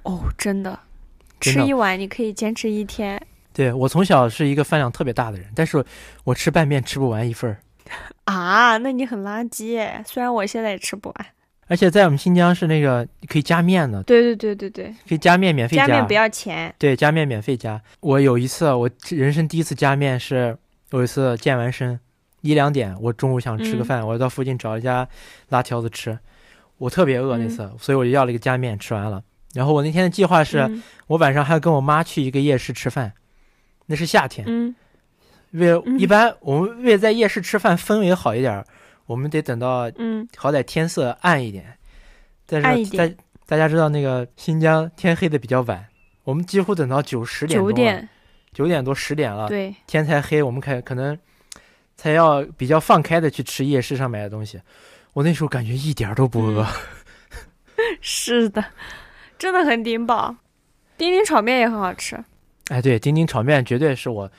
[0.04, 0.78] 哦，真的，
[1.38, 3.20] 真的吃一碗你可以坚持一天
[3.52, 5.84] 对我从小是一个饭量特别大的人，但是
[6.24, 7.58] 我吃拌面吃不完一份儿。
[8.24, 8.76] 啊！
[8.78, 11.26] 那你很垃圾耶，虽然我现在也吃不完。
[11.66, 16.74] 而且在我们新疆是那个可以加面的，对对对对对，可以加面免费加面不要钱。
[16.78, 17.80] 对，加面免费加。
[18.00, 20.56] 我有一次，我人生第一次加面是，
[20.90, 22.00] 有一次健完身，
[22.40, 25.08] 一两点，我中午想吃个嗯饭，我到附近找一家
[25.50, 26.18] 拉条子吃，
[26.78, 29.22] 我特别饿那嗯次，所以我就要了一个加面，吃完了。
[29.54, 33.12] 然后我那天的计划是、嗯我晚上还要跟我妈去一个夜市吃饭，
[33.86, 34.74] 那是夏天，嗯
[35.52, 38.64] 为嗯一般我们为了在夜市吃饭氛围好一点儿，
[39.06, 41.76] 我们得等到嗯，好歹天色暗一点。
[42.46, 43.08] 但是大
[43.46, 45.86] 大家知道那个新疆天黑的比较晚，
[46.24, 48.08] 我们几乎等到九十点九点
[48.52, 51.16] 九点多十点了，对，天才黑，我们开可能
[51.96, 54.60] 才要比较放开的去吃夜市上买的东西。
[55.12, 56.66] 我那时候感觉一点儿都不饿，
[58.00, 58.64] 是的，
[59.38, 60.34] 真的很顶饱。
[60.96, 62.16] 丁丁炒面也很好吃。
[62.68, 64.30] 哎，对，丁丁炒面绝对是我，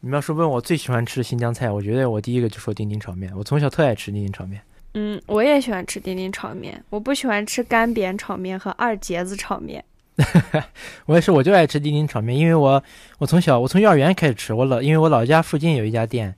[0.00, 3.30] 你们要是问我最喜欢吃新疆菜，我觉得我第一个就说丁丁炒面。
[3.36, 4.60] 我从小特爱吃丁丁炒面。
[4.94, 9.84] 嗯，我也喜欢吃丁丁炒面，我不喜欢吃干煸炒面和二节子炒面。
[11.06, 12.82] 我也是，我就爱吃丁丁炒面，因为我
[13.18, 16.34] 我从小我从幼儿园开始吃，我老因为我老家附近有一家店，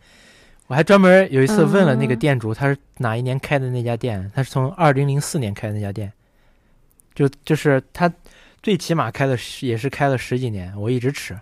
[0.67, 6.13] 我还专门有一次问了那个嗯店主，他是哪一年开的那家店，他是从二零零四年开的那家店，
[7.15, 8.13] 就就是他
[8.61, 11.35] 最起码开了也是开了十几年，我一直吃。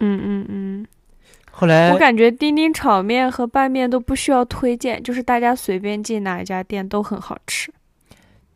[0.00, 0.86] 嗯嗯嗯，
[1.56, 7.72] 后来我感觉丁丁炒面和拌面都不需要推荐，就是大家随便进哪一家店都很好吃。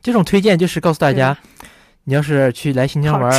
[0.03, 1.39] 这种推荐就是告诉大家，
[2.05, 3.33] 你要是去来新疆玩。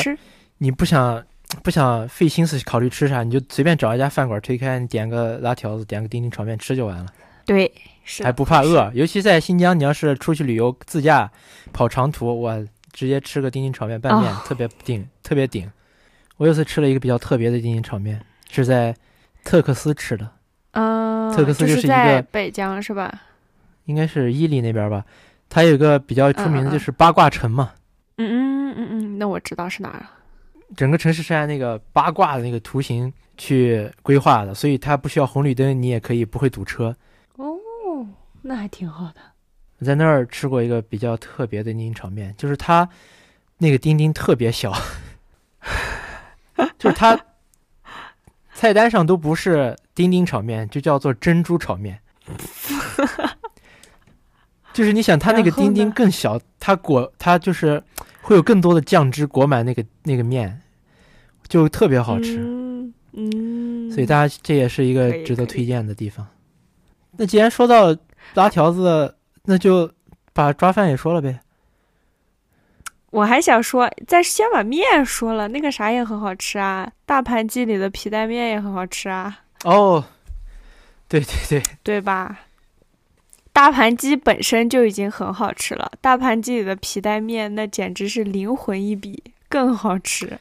[0.59, 1.21] 你不想
[1.61, 7.07] 不想费心思考虑吃啥，你就随便找一家饭馆推开，你点个拉条子，点个丁丁炒面吃就完了。
[7.45, 7.69] 对，
[8.05, 8.89] 是还不怕饿。
[8.93, 11.29] 尤其在新疆，你要是出去旅游自驾
[11.73, 15.69] 跑长途，我，直接吃个丁丁炒面拌面，哦特别顶，特别顶。
[16.37, 18.95] 我有次吃了一个比较特别的丁丁炒面，是在
[19.49, 20.29] 特克斯吃的，
[20.73, 23.11] 嗯，特克斯就就是一个在北疆是吧？
[23.85, 25.03] 应该是伊犁那边吧。
[25.49, 27.71] 它有一个比较出名的就是八卦城嘛，
[28.17, 30.11] 嗯嗯嗯嗯，那我知道是哪儿了。
[30.77, 36.95] 整个城市是按那个八卦的那个图形去规划的，所以它不需要红绿灯，你也可以不会堵车。
[37.37, 37.57] 哦，
[38.43, 39.21] 那还挺好的。
[39.79, 42.87] 我在那儿吃过一个比较特别的丁丁炒面，就是它
[43.57, 44.71] 那个丁丁特别小，
[46.77, 47.19] 就是它
[48.59, 51.97] 菜单上都不是丁丁炒面，就叫做珍珠炒面。
[54.73, 57.81] 就是你想，它那个丁丁更小，它裹它就是
[58.21, 60.59] 会有更多的酱汁裹满那个那个面，
[61.47, 62.39] 就特别好吃。
[62.39, 66.27] 嗯嗯，所以大家这也是一个值得推荐的地方。
[67.11, 67.95] 那既然说到
[68.33, 69.89] 拉条子，那就
[70.33, 71.39] 把抓饭也说了呗。
[73.11, 80.03] 我还想说，再先把面说了，那个啥也很好吃啊，大盘鸡里的皮带面也很好吃啊，哦，
[81.07, 82.41] 对对对，对吧？
[83.51, 90.39] 大盘鸡本身就已经很好吃了，大盘鸡里的皮带面那简直是灵魂一笔，更好吃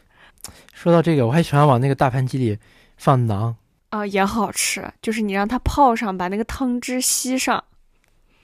[0.73, 2.59] 说到这个，我还喜欢往那个大盘鸡里
[2.97, 3.55] 放馕。
[3.91, 4.87] 啊、也好吃。
[5.01, 7.65] 就是你让它泡上，把那个汤汁吸上，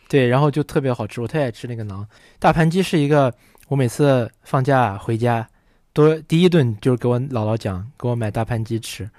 [0.09, 2.07] 对，然后就特别好吃，我特爱吃那个馕。
[2.39, 3.33] 大盘鸡是一个，
[3.75, 5.49] 我每次放假回家，
[5.93, 9.11] 都第一顿就是给我姥姥讲，给我买大盘鸡吃。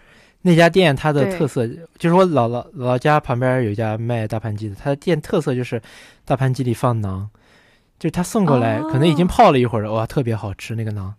[0.43, 5.81] 那家店它的特色就是我姥姥姥姥家旁边有一家卖大盘鸡的，它的店特色就是
[6.23, 7.27] 大盘鸡里放馕，
[7.99, 11.11] 就是他送过来、可能已经哦泡了一会儿了，哇，特别好吃那个馕。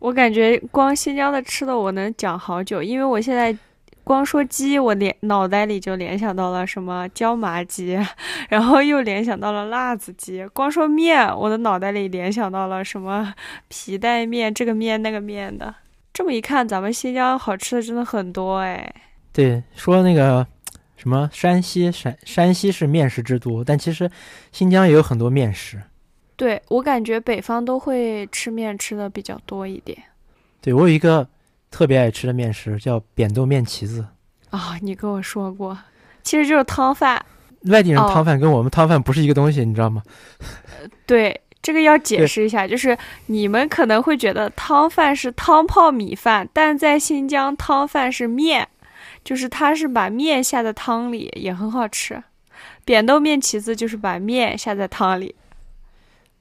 [0.00, 3.56] 我感觉光新疆的吃的我能讲好久，因为我现在
[4.02, 7.98] 光说鸡，我联脑袋里就联想到了什么椒麻鸡，
[8.48, 10.46] 然后又联想到了辣子鸡。
[10.48, 13.32] 光说面，我的脑袋里联想到了什么
[13.68, 15.74] 皮带面，这个面那个面的。
[16.12, 18.92] 这么一看，咱们新疆好吃的真的很多哎。
[19.32, 20.44] 对，说那个
[20.96, 24.10] 什么山西山山西是面食之都，但其实
[24.50, 25.80] 新疆也有很多面食。
[26.36, 29.96] 对我感觉北方都会吃面吃的比较多一点
[30.62, 31.28] 对我有一个
[31.70, 34.04] 特别爱吃的面食叫扁豆面旗子。
[34.50, 35.78] 啊、你跟我说过，
[36.22, 37.24] 其实就是汤饭。
[37.66, 40.02] 外地人哦汤饭跟我们汤饭不是一个东西，你知道吗？
[41.06, 48.66] 对，这个要解释一下，就是你们可能会觉得汤饭是汤泡米饭，但在新疆汤饭是面，
[49.22, 52.22] 就是它是把面下在汤里，也很好吃。
[52.84, 55.34] 扁豆面旗子就是把面下在汤里，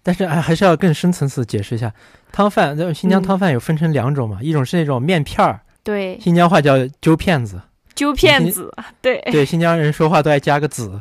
[0.10, 1.94] 但是还还是要更深层次解释一下，
[2.32, 3.24] 汤饭，新疆嗯。
[3.24, 7.62] 汤饭有分成两种嘛，一种是那种面片儿，对，新疆话叫揪片子，
[7.94, 11.00] 揪片子，对，对，新疆人说话都爱加个子，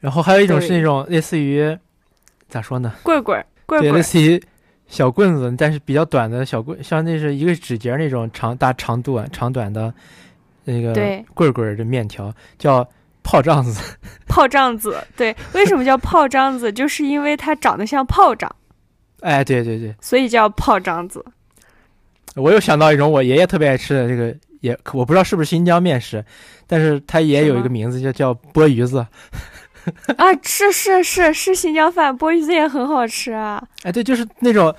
[0.00, 1.76] 然后还有一种是那种类似于
[2.48, 2.90] 咋说呢？
[3.02, 4.42] 棍棍儿，棍，棍儿，类似于
[4.86, 9.92] 小棍子，但是比较短的小棍，像那是一个指节那种长大长短长短的
[10.64, 10.94] 那个
[11.34, 12.88] 棍棍儿的面条，叫
[13.28, 13.78] 炮仗子。
[14.26, 16.72] 炮仗子，对，为什么叫炮仗子？
[16.72, 18.50] 就是因为它长得像炮仗，
[19.20, 21.22] 哎，对对对，所以叫炮仗子。
[22.36, 26.24] 我又想到一种我爷爷特别爱吃的这个，也我不知道是不是新疆面食，
[26.66, 29.06] 但是它也有一个名字叫叫钵盂子。
[30.16, 33.62] 啊，是是是是新疆饭，钵盂子也很好吃啊。
[33.82, 34.74] 哎，对，就是那种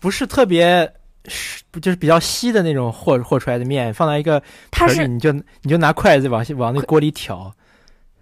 [0.00, 0.92] 不是特别。
[1.30, 7.54] 是就是比较稀的那种和和出来的面，放在一个它是盆里，你就你就拿筷子往往那锅里挑。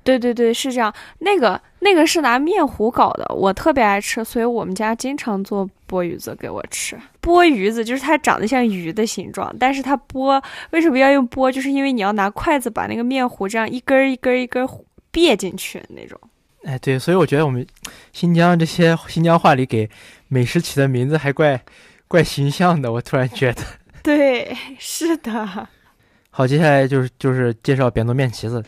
[0.06, 0.94] 对对对，是这样。
[1.18, 6.96] 那个那个是拿面糊搞的，我特别爱吃，所以我们家经常做钵鱼子给我吃。
[7.20, 10.40] 钵鱼子就是它长得像鱼的形状，但是它钵
[10.70, 11.50] 为什么要用钵？
[11.50, 14.70] 就是因为你要拿筷子把那个面糊这样一根儿一根儿一根儿
[15.10, 16.16] 别进去那种。
[16.62, 17.66] 哎，对，所以我觉得我们
[18.12, 19.90] 新疆这些新疆话里给
[20.28, 21.60] 美食起的名字还怪
[22.06, 22.92] 怪形象的。
[22.92, 23.62] 我突然觉得，
[24.02, 25.46] 对，是的，
[26.30, 28.62] 好，接下来就是就是介绍扁豆面旗子，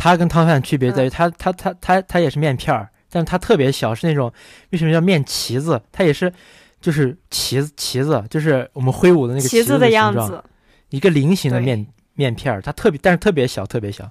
[0.00, 4.32] 它跟汤饭区别在于嗯它它它它它也是面片儿，但是它特别小，是那种
[4.70, 5.78] 为什么叫面旗子？
[5.92, 6.32] 它也是
[6.80, 10.42] 就是旗子旗子，就是我们挥舞的那个旗子的子形状，样子。
[10.88, 14.10] 一个菱形的面面片儿，它特别但是特别小特别小，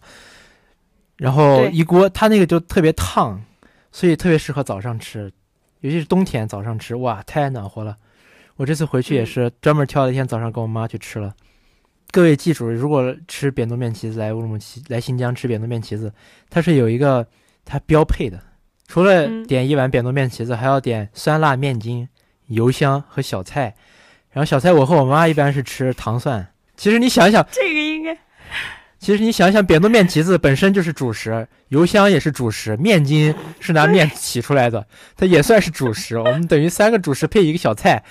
[1.17, 3.41] 然后一锅它那个就特别烫，
[3.91, 5.31] 所以特别适合早上吃，
[5.81, 7.97] 尤其是冬天早上吃，哇，太暖和了。
[8.55, 11.33] 我这次回去也嗯是专门挑了一天早上跟我妈去吃了。
[12.11, 16.11] 各位记住，如果吃扁豆面旗子来乌鲁木齐来新疆吃扁豆面旗子，
[16.49, 17.27] 它是有一个
[17.63, 18.41] 它标配的，
[18.87, 22.09] 除了嗯点一碗扁豆面旗子，还要点酸辣面筋、
[22.47, 23.75] 油香和小菜。
[24.31, 26.47] 然后小菜我和我妈一般是吃糖蒜。
[26.75, 28.17] 其实你想想，这个应该
[28.97, 36.17] 其实你想想，扁豆面旗子本身就是主食，油香也是主食，面筋是拿面起出来的，它也算是主食。
[36.19, 38.03] 我们等于三个主食配一个小菜，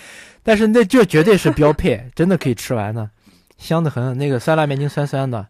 [0.44, 3.10] 但是那这绝对是标配，真的可以吃完的，
[3.58, 4.16] 香的很。
[4.16, 5.46] 那个酸辣面筋酸酸的，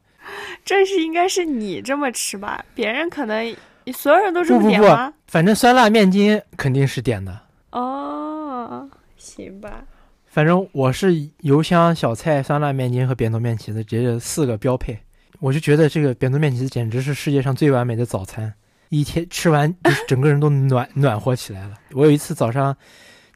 [0.64, 2.64] 这是应该是你这么吃吧？
[2.74, 3.56] 别人可能
[3.94, 5.12] 所有人都这么不不不点吗？
[5.28, 7.40] 反正酸辣面筋肯定是点的。
[7.70, 9.84] 哦，行吧。
[10.26, 14.98] 反正我是油香小菜、酸辣面筋和扁豆面旗子，这四个标配。
[15.40, 18.52] 我就觉得这个扁豆面旗子简直是世界上最完美的早餐，
[18.88, 21.74] 一天吃完，就是整个人都暖暖和起来了。
[21.92, 22.76] 我有一次早上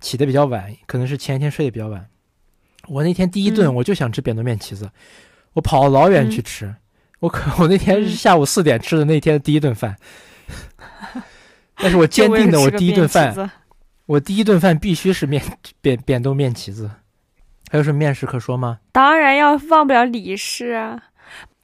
[0.01, 2.07] 起的比较晚，可能是前一天睡得比较晚，
[2.89, 4.91] 我那天第一顿嗯我就想吃扁豆面旗子，
[5.53, 6.75] 我跑老远去吃。
[7.21, 9.97] 我可我那天是嗯下午四点吃的那天的第一顿饭，
[11.77, 13.51] 但是我坚定的我第一顿饭
[14.07, 15.41] 我第一顿饭必须是面
[15.81, 16.91] 扁扁豆面旗子，
[17.71, 18.81] 还有什么面食可说吗？
[18.91, 21.01] 当然要忘不了李氏啊。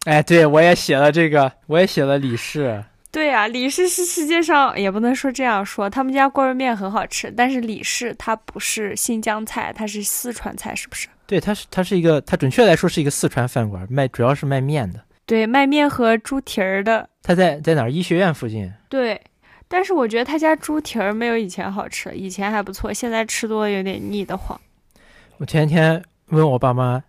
[0.05, 2.85] 哎，对我也写了这个，我也写了李氏。
[3.11, 11.09] 对呀、李氏是世界上也不能说这样说，他们家棍儿面很好吃，但是李氏它不是新疆菜，它是四川菜，是不是？
[11.27, 15.03] 对，它是它是一个，它准确来说是一个四川饭馆，卖主要是卖面的。
[15.25, 17.09] 对，卖面和猪蹄儿的。
[17.23, 17.91] 它在在哪儿？
[17.91, 18.71] 医学院附近。
[18.89, 19.21] 对，
[19.69, 24.59] 但是我觉得他家猪蹄儿没有以前好吃，以前还不错，现在吃多了有点腻得慌。
[25.39, 27.03] 我前天问我爸妈，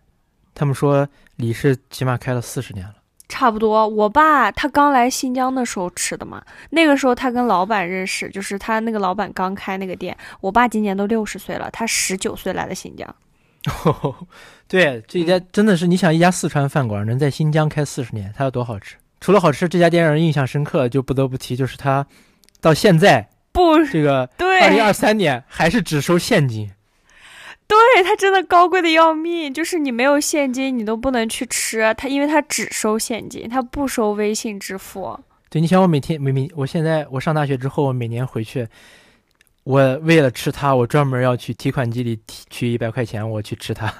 [0.55, 2.95] 他们说李氏起码开了四十年了。
[3.29, 10.17] 差不多，我爸他刚来新疆的时候吃的嘛，那个时候他跟老板认识，就是他那个老板刚开那个店。
[10.41, 13.15] 我爸今年都六十岁了，他十九岁来的新疆。
[14.67, 18.95] 对，这家真的是，你想一家四川饭馆能在新疆开四十年，它有多好吃？
[19.21, 22.05] 除了好吃，这家店让人印象深刻，就不得不提，就是它
[22.59, 26.71] 到现在不这个对，二零二三年还是只收现金。
[27.69, 35.19] 对它真的高贵的要命，就是你没有现金你都不能去吃它，因为它只收现金，它不收微信支付。
[35.51, 38.67] 对，你想我每天每每，我现在我上大学之后，我每年回去，
[39.63, 43.93] 我为了吃它，我专门要去提款机里提取一百块钱，我去吃它。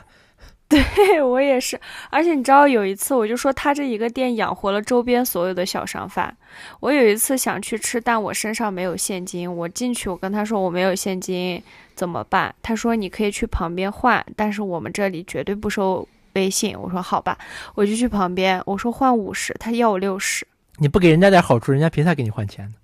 [0.96, 1.80] 对我也是，
[2.12, 6.36] 而且你知道有一次，我就说他这一个店养活了周边所有的小商贩。
[6.80, 11.62] 我有一次想去吃，但我身上没有现金，我进去我跟他说我没有现金
[11.96, 12.54] 怎么办？
[12.62, 16.78] 他说你可以去旁边换，但是我们这里绝对不收微信。
[16.80, 17.36] 我说好吧，
[17.74, 20.46] 我就去旁边，我说换五十，他要我六十。
[20.78, 22.76] 你不给人家点好处，人家凭啥给你换钱呢？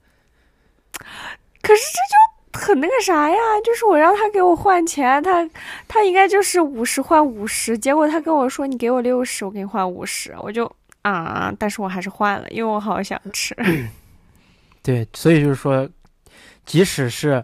[1.61, 2.15] 可是这就
[2.55, 5.47] 很那个啥呀，就是我让他给我换钱，他
[5.87, 10.71] 他应该就是五十换五十，结果他跟我说你给我六十，我给你换五十，我就
[11.03, 13.55] 啊，但是我还是换了，因为我好想吃。
[14.81, 15.87] 对，所以就是说，
[16.65, 17.43] 即使是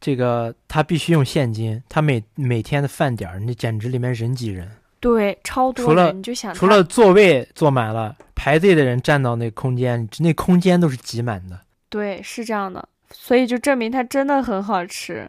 [0.00, 4.70] 这个他必须用现金，他每每天的饭点儿，那简直里面人挤人，
[5.00, 11.58] 对，超多除了人，你就想除了座位坐满了，排队的人站到那空间，那空间都是挤满的。
[11.88, 15.28] 对是这样的，所以就证明它真的很好吃。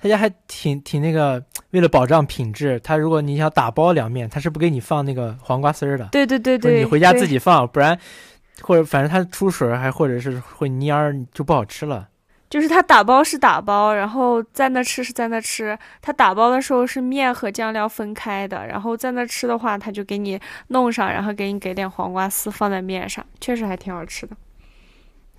[0.00, 7.98] 他家还挺挺那个，为了保障品质，他如果你想打包凉面，他是不给你放那个黄瓜丝儿的，对对对对，你回家自己放，不然
[8.62, 12.08] 或者反正它出水儿还或者是会蔫儿，就不好吃了。
[12.48, 15.78] 就是他打包是打包，然后在那吃是在那吃。
[16.00, 24.34] 他打包的时候是面和酱料分开的，然后在那吃的话，他就给你弄上，然后给你给点黄瓜丝放在面上，确实还挺好吃的。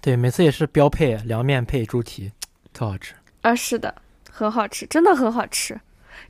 [0.02, 2.32] 对，每次也是标配凉面配猪蹄，
[2.74, 3.14] 特好吃。
[3.42, 3.94] 啊，是的，
[4.32, 5.80] 很好吃，真的很好吃。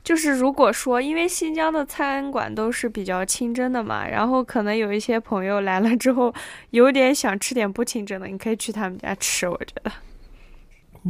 [0.04, 6.32] 就是如果说，因为新疆的餐馆都是比较清真的嘛，然后可能有一些朋友来了之后，
[6.70, 9.92] 有点想吃点不清真的，你可以去他们家吃，我觉得。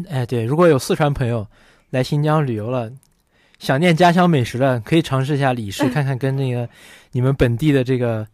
[0.09, 1.47] 哎，对，如果有四川朋友
[1.91, 2.91] 来新疆旅游了，
[3.59, 6.69] 想念家乡美食了，可以尝试一下李氏， 看看跟那个
[7.13, 8.27] 你们本地的这个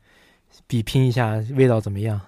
[0.66, 2.20] 比拼一下，味道怎么样？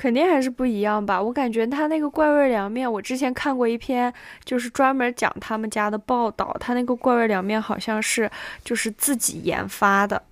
[0.00, 1.20] 肯定还是不一样吧？
[1.20, 4.10] 我感觉他那个怪味凉面，我之前看过一篇，
[4.46, 8.30] 就是专门讲他们家的报道，他那个怪味凉面好像是
[8.64, 10.22] 就是自己研发的，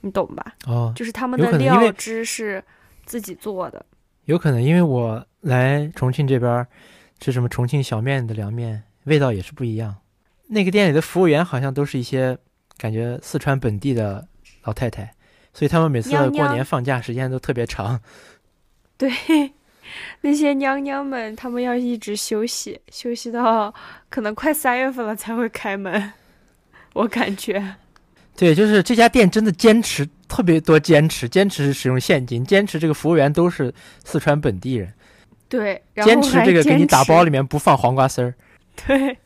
[0.00, 0.54] 你懂吧？
[0.64, 2.64] 哦，就是他们的料汁是
[3.04, 3.84] 自己做的。
[4.24, 6.66] 有可能因为我来重庆这边儿
[7.20, 9.94] 吃什么重庆小面的凉面，味道也是不一样。
[10.48, 12.38] 那个店里的服务员好像都是一些
[12.78, 14.26] 感觉四川本地的
[14.64, 15.12] 老太太，
[15.52, 18.00] 所以他们每次过年放假时间都特别长。
[19.02, 19.52] 对，
[20.20, 23.74] 那些娘娘们，她们要一直休息，休息到
[24.08, 26.12] 可能快三月份了才会开门。
[26.92, 27.74] 我感觉，
[28.36, 33.74] 对，就是这家店真的坚持特别多，坚持坚持使用现金，坚持这个服务员都是
[34.04, 34.94] 四川本地人，
[35.48, 38.32] 对，然后坚持还这个给你打包里面不放黄瓜丝儿，
[38.86, 39.18] 对，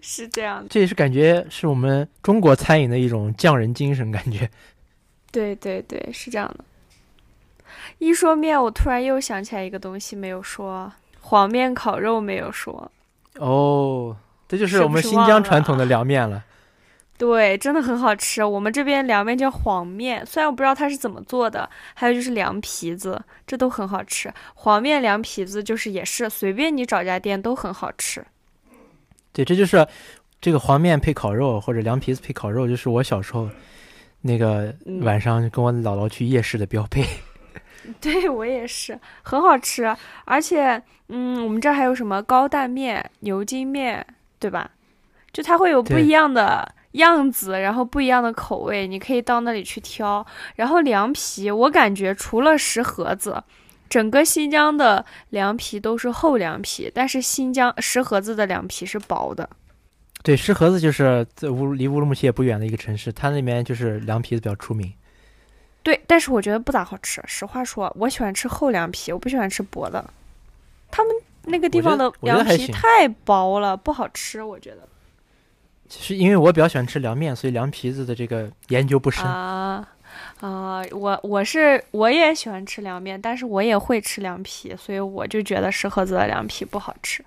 [0.00, 0.68] 是这样的。
[0.68, 4.50] 这也是感觉是我们中国餐饮的一种匠人精神，感觉。
[5.30, 6.64] 对对对，是这样的。
[7.98, 12.90] 一说面，我突然又想起来一个东西没有说，黄面烤肉没有说。
[13.38, 14.16] 哦，
[14.48, 16.44] 这就是是我们新疆传统的凉面了。
[17.18, 18.42] 对，真的很好吃。
[18.42, 21.70] 我们这边凉面叫黄面，虽然我不知道它是怎么做的。
[21.94, 24.32] 还有就是凉皮子，这都很好吃。
[24.54, 28.24] 黄面凉皮子就是也是随便你找家店都很好吃。
[29.32, 29.86] 对，这就是
[30.40, 33.48] 这个黄面配烤肉或者凉皮子配烤肉，就是我小时候
[34.20, 37.04] 那个嗯晚上跟我姥姥去夜市的标配。
[38.00, 39.94] 对我也是，很好吃。
[40.24, 44.06] 而且，嗯，我们这儿还有什么高蛋面、牛筋面，
[44.38, 44.70] 对吧？
[45.32, 50.24] 就它会有不一样的样子，然后不一样的口味，你可以到那里去挑。
[50.56, 53.42] 然后凉皮，我感觉除了石河子，
[53.88, 59.48] 整个新疆的凉皮都是厚凉皮，但是新疆石河子的凉皮是薄的。
[60.22, 64.92] 对，石河子就是在乌离乌鲁木齐也不远的一个城市，它那边就是凉皮子比较出名。
[65.82, 67.22] 对，但是我觉得不咋好吃。
[67.26, 70.04] 实话说，我喜欢吃厚凉皮，我不喜欢吃薄的。
[70.90, 71.14] 他们
[71.44, 74.78] 那个地方的凉皮太薄了，不好吃，我觉得。
[75.88, 79.24] 其实因为我比较喜欢吃凉面，所以凉皮子的这个研究不深。
[79.24, 79.88] 啊
[80.40, 80.82] 啊！
[80.92, 87.24] 我我是我也喜欢吃凉面，但是我也会吃凉皮，所以我就觉得石河子的凉皮不好吃。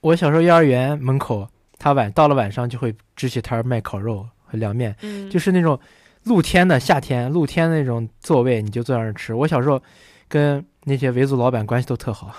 [0.00, 5.78] 我小时候幼儿园门口，他晚到了晚上就会支起摊儿卖烤肉和凉面，嗯，就是那种
[6.26, 9.32] 露天的夏天露天那种座位，你就坐在那儿吃。
[9.32, 9.80] 我小时候
[10.28, 12.34] 跟那些维族老板关系都特好。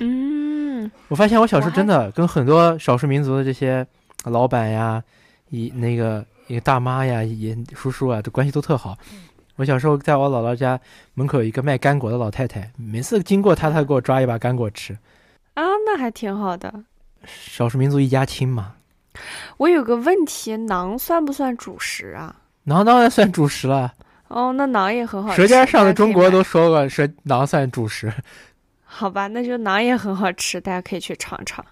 [0.00, 3.86] 嗯我发现我小时候真的跟很多少数民族的这些
[4.24, 5.02] 老板呀，
[5.50, 8.96] 一那个一个大妈呀、爷叔叔啊，都关系都特好。
[9.56, 10.80] 我小时候在我姥姥家
[11.14, 14.94] 门口有一个卖干果的老太太，每次经过她，她给我抓一把干果吃。
[15.54, 16.82] 啊，那还挺好的。
[17.24, 18.76] 少数民族一家亲嘛，
[19.58, 22.39] 我有个问题，馕算不算主食啊？
[22.66, 23.92] 馕当然算主食了。
[24.28, 25.36] 哦，那馕也很好吃。
[25.36, 28.12] 舌尖上的中国都说过，说馕算主食。
[28.84, 31.64] 好吧，那就馕也很好吃，大家可以去尝尝。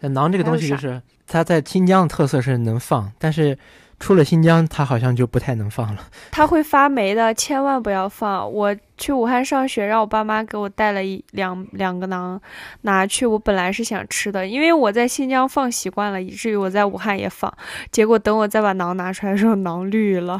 [0.00, 3.58] 但馕这个东西就是它在新疆的特色是能放，但是
[4.04, 6.04] 出了新疆它好像就不太能放了。
[6.30, 8.52] 它会发霉的，千万不要放。
[8.52, 12.38] 我去武汉上学，让我爸妈给我带了一两两个馕，
[12.82, 13.24] 拿去。
[13.24, 17.50] 我本来是想吃的，因为我在新疆放习惯了，以至于我在武汉也放。
[17.90, 20.38] 结果等我再把馕拿出来的时候，馕绿了。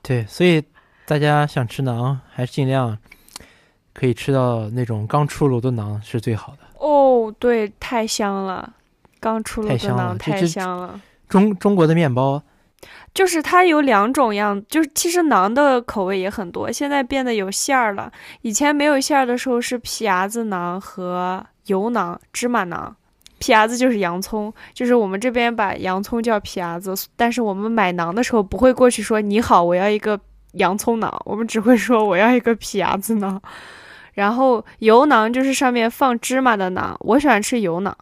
[0.00, 0.64] 对，所以
[1.04, 2.96] 大家想吃馕，还是尽量
[3.92, 6.60] 可以吃到那种刚出炉的馕是最好的。
[6.78, 8.72] 哦，对，太香了，
[9.20, 10.98] 刚出炉的馕太香了。
[11.28, 12.42] 中中国的面包，
[13.12, 18.10] 就是它有两种样，就是其实馕的口味也很多，现在变得有馅儿了。
[18.42, 22.92] 以前没有馅儿的时候是皮牙子馕和油馕、芝麻馕。
[23.40, 30.18] 皮牙子就是洋葱，就是我们这边把洋葱叫皮牙子，但是我们买馕的时候不会过去说你好，我要一个
[30.52, 33.38] 洋葱馕，我们只会说我要一个皮牙子馕。
[34.14, 37.92] 然后油馕就是上面放芝麻的馕，我喜欢吃油馕。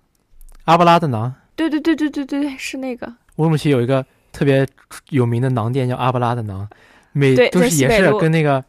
[0.64, 1.32] 阿布拉的馕。
[1.56, 3.06] 对对对对对对对，是那个。
[3.36, 4.66] 乌鲁木齐有一个特别
[5.10, 6.66] 有名的馕店叫阿布拉的馕，
[7.12, 8.62] 每都是也是跟那个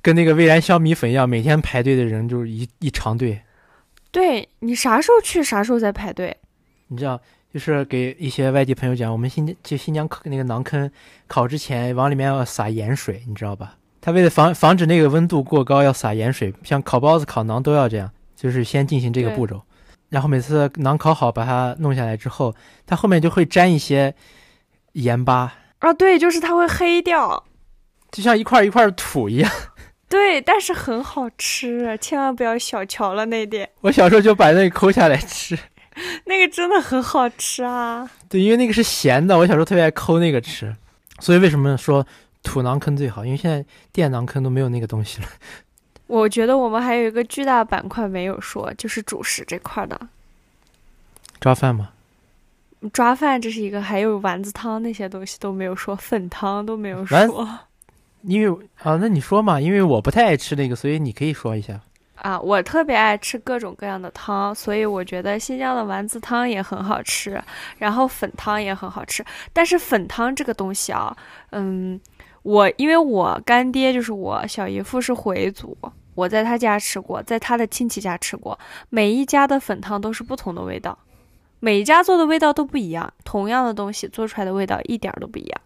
[0.00, 3.40] 跟那个味来香米粉一样，每天排队的人就是一一长队。
[4.10, 6.36] 对你啥时候去，啥时候再排队。
[6.88, 7.20] 你知道，
[7.52, 10.90] 就是给一些外地朋友讲，我们新就新疆那个馕坑
[11.26, 13.76] 烤之前，往里面要撒盐水，你知道吧？
[14.00, 19.62] 他为了防防止那个温度过高，要撒盐水，像烤包子、烤馕都要这样，就是先进行这个步骤。
[20.10, 22.54] 然后每次馕烤好，把它弄下来之后，
[22.86, 24.14] 它后面就会沾一些
[24.92, 27.44] 盐巴，啊，对，就是它会黑掉。
[28.10, 29.50] 就像一块一块土一样。
[30.08, 35.58] 对，但是很好吃，千万不要小瞧了那点，我小时候就把那个抠下来吃，
[36.26, 38.08] 那个真的很好吃啊。
[38.28, 40.72] 对，因为那个是咸的，我小时候特别爱抠那个吃。
[41.18, 42.06] 所以为什么说
[42.44, 43.24] 土馕坑最好？
[43.24, 45.26] 因为现在电馕坑都没有那个东西了。
[46.06, 49.98] 我觉得我们还有一个巨大板块没有说，就是主食这块的
[51.40, 51.90] 抓饭吗，
[52.92, 57.18] 抓饭，这是一个，还有丸子汤那些东西都没有说，粉汤都没有说
[58.22, 61.78] 因为啊，那你说嘛，因为我不太爱吃那个，所以你可以说一下。
[62.16, 62.40] 啊。
[62.40, 67.42] 我特别爱吃各种各样的汤，所以我觉得新疆的丸子汤也很好吃，
[67.76, 69.22] 然后粉汤也很好吃。
[69.52, 71.14] 但是粉汤这个东西啊，
[71.50, 72.00] 嗯，
[72.44, 75.76] 我因为我干爹就是我小姨夫是回族，
[76.14, 78.56] 我在他家吃过，在他的亲戚家吃过，
[78.90, 80.98] 每一家的粉汤都是不同的味道，
[81.58, 85.60] 每一家做的味道都不一样，同样的东西做出来的味道一点都不一样，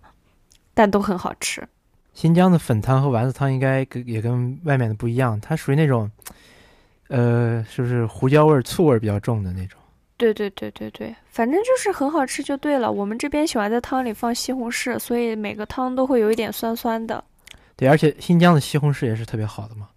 [0.72, 1.66] 但都很好吃。
[2.14, 6.08] 新疆的粉汤和丸子汤应该跟也跟外面的不一样，它属于那种，
[7.08, 9.77] 呃，是不是胡椒味儿、醋味儿比较重的那种？
[10.18, 12.90] 对对对对对，反正就是很好吃就对了。
[12.90, 17.22] 我们这边喜欢在汤里放西红柿，所以每个汤都会有一点酸酸的。
[17.76, 19.88] 对，而且新疆的西红柿也是特别好的嘛。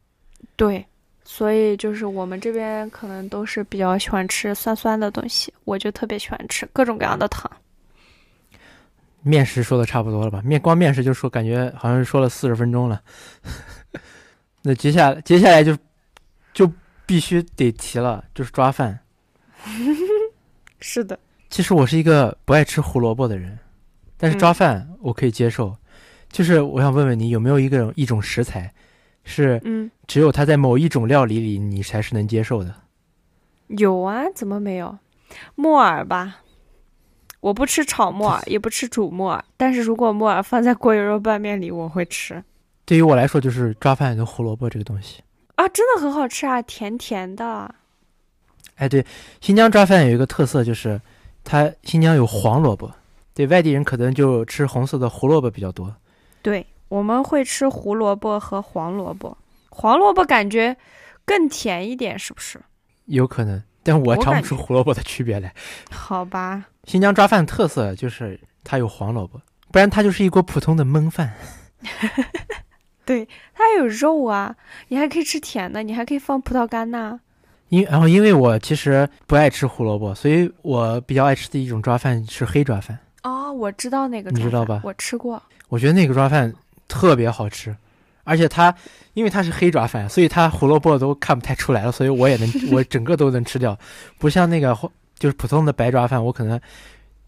[0.55, 0.85] 对，
[1.23, 7.51] 所以就是我们这边可能都是比较喜欢吃酸酸的东西，我就特别喜欢吃各种各样的汤。
[9.23, 10.39] 面食说的差不多了吧？
[10.43, 13.01] 面光面食就说感觉好像是说了四十分钟了。
[14.61, 15.75] 那接下来接下来就
[16.53, 16.71] 就
[17.07, 18.99] 必须得提了，就是抓饭。
[20.81, 21.17] 是的，
[21.49, 23.57] 其实我是一个不爱吃胡萝卜的人，
[24.17, 25.75] 但是抓饭我可以接受。
[26.29, 28.73] 就是我想问问你，有没有一个一种食材，
[29.23, 32.73] 是嗯，只有它在某一种料理里你才是能接受的？
[33.67, 34.97] 有啊，怎么没有？
[35.55, 36.37] 木耳吧，
[37.41, 42.43] 我不吃炒木耳，也不吃煮木耳，但是如果木耳放在锅油肉拌面里，我会吃
[42.85, 45.21] 对于我来说，就是抓饭跟胡萝卜这个东西。
[45.55, 47.75] 啊，真的很好吃啊，甜甜的。
[48.75, 49.05] 哎，对，
[49.39, 50.99] 新疆抓饭有一个特色，就是
[51.43, 52.91] 它新疆有黄萝卜，
[53.33, 55.95] 对外地人可能就吃红色的胡萝卜比较多。
[56.41, 59.37] 对，我们会吃胡萝卜和黄萝卜，
[59.69, 60.75] 黄萝卜感觉
[61.23, 62.59] 更甜一点，是不是？
[63.05, 65.53] 有可能，但我尝不出胡萝卜的区别来。
[65.91, 69.39] 好吧，新疆抓饭特色就是它有黄萝卜，
[69.71, 71.33] 不然它就是一锅普通的焖饭。
[73.05, 74.55] 对它还有肉啊，
[74.87, 77.19] 你还可以吃甜的，你还可以放葡萄干呐、
[77.71, 82.99] 因然后因为我其实不爱吃胡萝卜，所以我比较爱吃的一种抓饭是黑抓饭。
[83.23, 85.41] 哦，我知道那个，你知道吧我吃过。
[85.69, 86.53] 我觉得那个抓饭
[86.89, 87.73] 特别好吃，
[88.25, 88.75] 而且它
[89.13, 93.79] 因为它是黑抓饭，所以它胡萝卜都看不太出来了，所以我也能 我整个都能吃掉，
[94.17, 94.77] 不像那个
[95.17, 96.59] 就是普通的白抓饭，我可能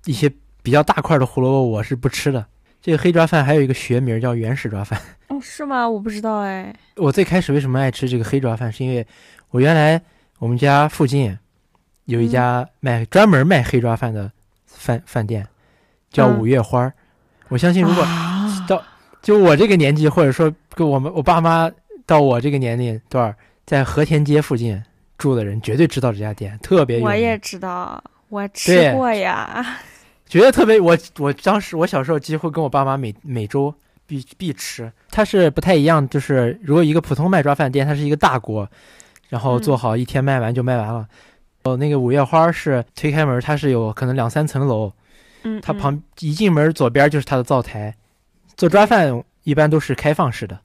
[0.03, 0.29] 一些
[0.61, 2.45] 比较大块的胡萝卜我是不吃的。
[2.81, 4.99] 这个黑抓饭还有一个学名叫原始抓饭。
[5.29, 5.89] 哦，是吗？
[5.89, 6.75] 我不知道哎。
[6.97, 9.07] 我最开始为什么爱吃这个黑抓饭，是因为
[9.51, 10.01] 我原来
[10.43, 11.39] 我们家附近
[12.03, 14.29] 有一家卖、专门卖黑抓饭的
[14.65, 15.47] 饭饭店，
[16.09, 16.37] 叫嗯。
[16.37, 16.91] 五月花儿。
[17.47, 18.65] 我相信如果啊。
[18.67, 18.83] 到
[19.21, 21.71] 就我这个年纪，或者说跟我们我爸妈
[22.05, 23.33] 到我这个年龄段儿，
[23.65, 24.83] 在和田街附近
[25.17, 27.09] 住的人，绝对知道这家店，特别有名。
[27.09, 29.65] 我也知道，我吃过呀。
[30.27, 33.73] 觉得特别，我我当时我小时候几乎跟我爸妈每每周
[34.05, 38.69] 必必吃，它是不太一样，就是如果一个普通卖抓饭店，它是一个大锅，
[39.33, 41.07] 然后做好一天卖完就卖完了。
[41.63, 44.93] 哦，那个五月花是推开门，它是有可能两三层楼，
[45.41, 47.95] 嗯，嗯它旁一进门左边就是它的灶台，
[48.55, 50.59] 做抓饭一般都是开放式的。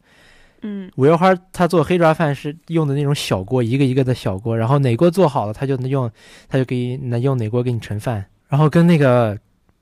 [0.60, 6.10] 嗯五月花它做黑抓饭是用的那种小锅，一个一个的小锅，然后哪锅做好了，它就能用，
[6.46, 9.38] 它就给你能用哪锅给你盛饭，然后跟那个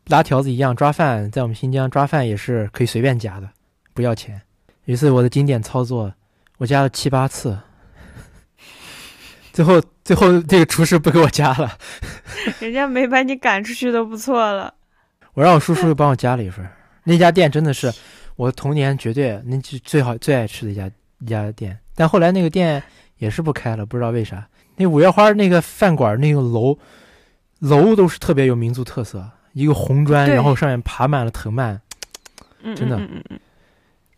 [0.07, 3.49] 拉条子一样，抓饭在我们新疆抓饭也是可以随便加的，
[3.95, 4.41] 不要钱。
[4.85, 6.13] 有一次我的经典操作，
[6.59, 7.59] 我加了七八次，
[9.57, 11.79] 最后最后这个厨师不给我加了，
[12.61, 14.75] 人家没把你赶出去都不错了。
[15.33, 16.71] 我让我叔叔又帮我加了一份儿。
[17.05, 17.91] 那家店真的是
[18.37, 20.91] 我童年绝对那是最好最爱吃的一家
[21.21, 22.83] 一家店，但后来那个店
[23.17, 24.47] 也是不开了，不知道为啥。
[24.77, 26.79] 那五月花那个饭馆那个楼
[27.61, 31.81] 楼都是特别有民族特色，一个红砖，然后上面爬满了藤蔓，
[32.63, 33.41] 嗯，真的嗯嗯嗯嗯，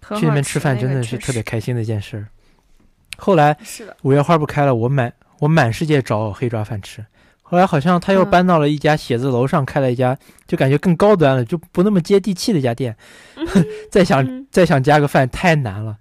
[0.00, 2.26] 很去那边吃饭真的是特别开心的一件事儿。
[3.16, 3.96] 后来是的。
[4.02, 7.04] 五月花不开了，我满我满世界找黑抓饭吃。
[7.42, 10.16] 后来好像他又嗯搬到了一家写字楼上，开了一家
[10.46, 12.94] 就感觉更高端了，就不那么接地气的一家店。
[13.90, 15.96] 再想嗯再想加个饭太难了。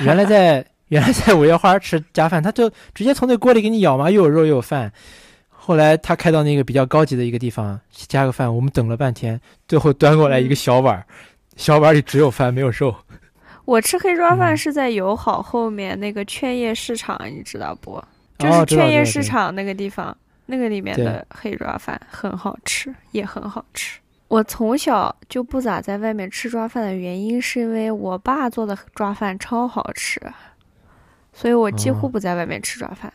[0.00, 4.92] 原来在原来在五月花吃加饭，他就直接从那锅里给你舀嘛，又有肉又有饭。
[5.50, 11.06] 后来他开到那个比较高级的一个地方加个饭，我们等了半天，最后端过来一个小碗儿，
[11.56, 12.94] 小碗里只有饭没有肉。
[13.64, 18.02] 我吃黑抓饭嗯是在友好后面那个劝业市场，你知道不？
[18.38, 20.16] 就哦是劝业市场那个地方，
[20.46, 24.00] 那个里面的黑抓饭很好吃，也很好吃。
[24.28, 30.20] 我从小就不咋在外面吃抓饭的原因，是因为我爸做的抓饭超好吃，
[31.32, 33.12] 所以我几乎哦不在外面吃抓饭。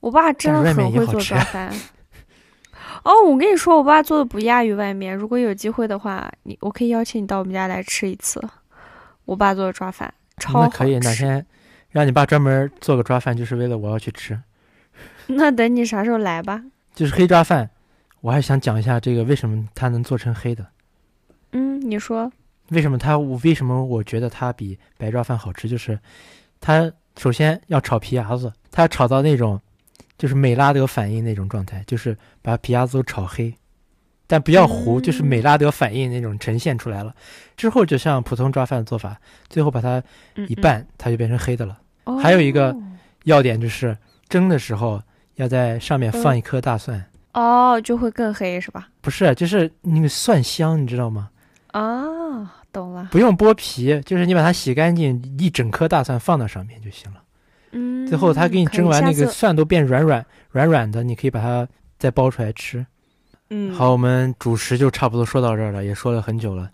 [0.00, 1.72] 我爸真的很会做抓饭。
[3.04, 5.16] 哦，我跟你说，我爸做的不亚于外面。
[5.16, 8.42] 如果有机会的话，你我可以邀请你到我们家来吃一次。
[9.24, 10.78] 我爸做的抓饭超好吃。
[10.78, 11.46] 那可以，哪天
[11.90, 14.38] 让你爸专门做个抓饭，就是为了我要去吃。
[15.28, 16.62] 那等你啥时候来吧。
[16.94, 17.70] 就是黑抓饭，
[18.20, 20.66] 我还想讲一下这个为什么它能做成黑的，
[21.52, 22.30] 嗯，你说，
[22.70, 25.98] 为什么它我为什么我觉得它比白抓饭好吃，就是
[26.60, 29.60] 它首先要炒皮牙子，它要炒到那种
[30.18, 33.54] 就是美拉德反应那种状态，就是把皮牙子都炒黑，
[34.26, 37.14] 但不要糊，就是嗯美拉德反应那种呈现出来了。
[37.56, 40.02] 之后就像普通抓饭的做法，最后把它
[40.34, 41.78] 嗯一拌，它就变成黑的了。
[42.04, 42.82] 嗯还有一个哦
[43.24, 43.96] 要点就是
[44.30, 45.02] 蒸的时候
[45.34, 47.04] 要在上面放嗯一颗大蒜，
[47.34, 48.88] 哦，就会更黑是吧？
[49.02, 51.28] 不是，就是那个蒜香，你知道吗？
[51.72, 53.08] 啊，懂了。
[53.10, 57.22] 不用剥皮，就是你把它洗干净，一整颗大蒜放到上面就行了。
[57.72, 61.68] 嗯，最后它给你蒸完，那个蒜都变软软软软的，你可以把它
[61.98, 62.84] 再剥出来吃。
[63.50, 66.70] 嗯，好，我们主食就差不多说到这儿了，也说了很久了。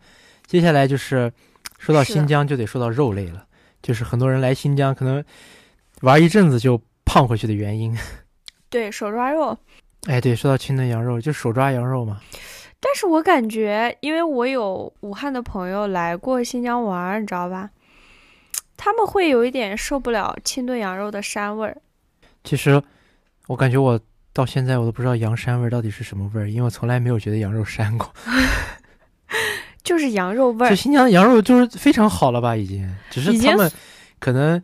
[0.47, 1.33] 接下来就是
[1.79, 3.45] 说到新疆，就得说到肉类了，
[3.83, 5.23] 就是很多人来新疆可能
[6.01, 7.97] 玩一阵子就胖回去的原因。
[8.69, 9.57] 对手抓肉，
[10.07, 12.21] 哎，对，说到清炖羊肉，就手抓羊肉嘛。
[12.79, 17.71] 但是我感觉，因为我有武汉的朋友来过新疆玩儿，你知道吧？
[18.77, 21.81] 他们会有一点受不了清炖羊肉的膻味儿。
[22.45, 22.83] 其实
[23.47, 23.99] 我感觉我
[24.35, 28.13] 到现在我都不知道羊膻味儿到底是什么味儿，因为我从来没有觉得羊肉膻过。
[29.83, 33.71] 就是羊肉味就儿，新疆的羊肉就是非常好了吧，已经，只是他们
[34.19, 34.63] 可能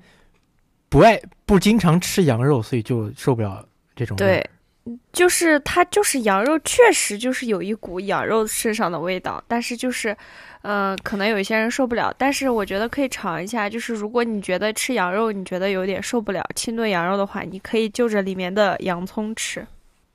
[0.88, 1.18] 不爱
[1.52, 3.62] 不经常吃羊肉，所以就受不了
[3.94, 4.16] 这种。
[4.16, 4.42] 对，
[5.12, 10.16] 就是它就是羊肉，确实就是有一股羊肉身上的味道，但是就是，
[10.62, 13.68] 嗯、可能有一些人受不了，但是我觉得可以尝一下。
[13.68, 19.66] 就是如果你觉得吃羊肉你觉得有点受不了清炖羊肉的话，你可以就着里面的洋葱吃，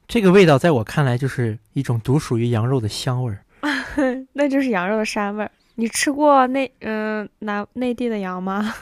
[0.08, 3.44] 这个味道在我看来就是一种独属于羊肉的香味儿。
[4.34, 5.52] 那就是羊肉的膻味儿。
[5.76, 8.74] 你吃过内嗯南内地的羊吗？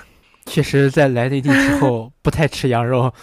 [0.45, 3.13] 确实，在来内地之后 不太吃羊肉，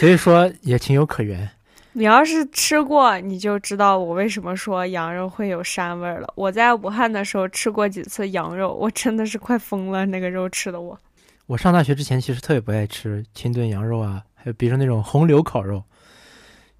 [0.00, 1.48] 所以说也情有可原。
[1.92, 6.32] 你要是吃过，你就知道我为什么说羊肉会有膻味儿了。
[6.34, 10.98] 我在武汉的时候吃过几次羊肉，我真的是快疯了，那个肉吃的我。
[11.46, 15.84] 我上大学之前其实特别不爱吃清炖羊肉啊，还有比如说那种红柳烤肉，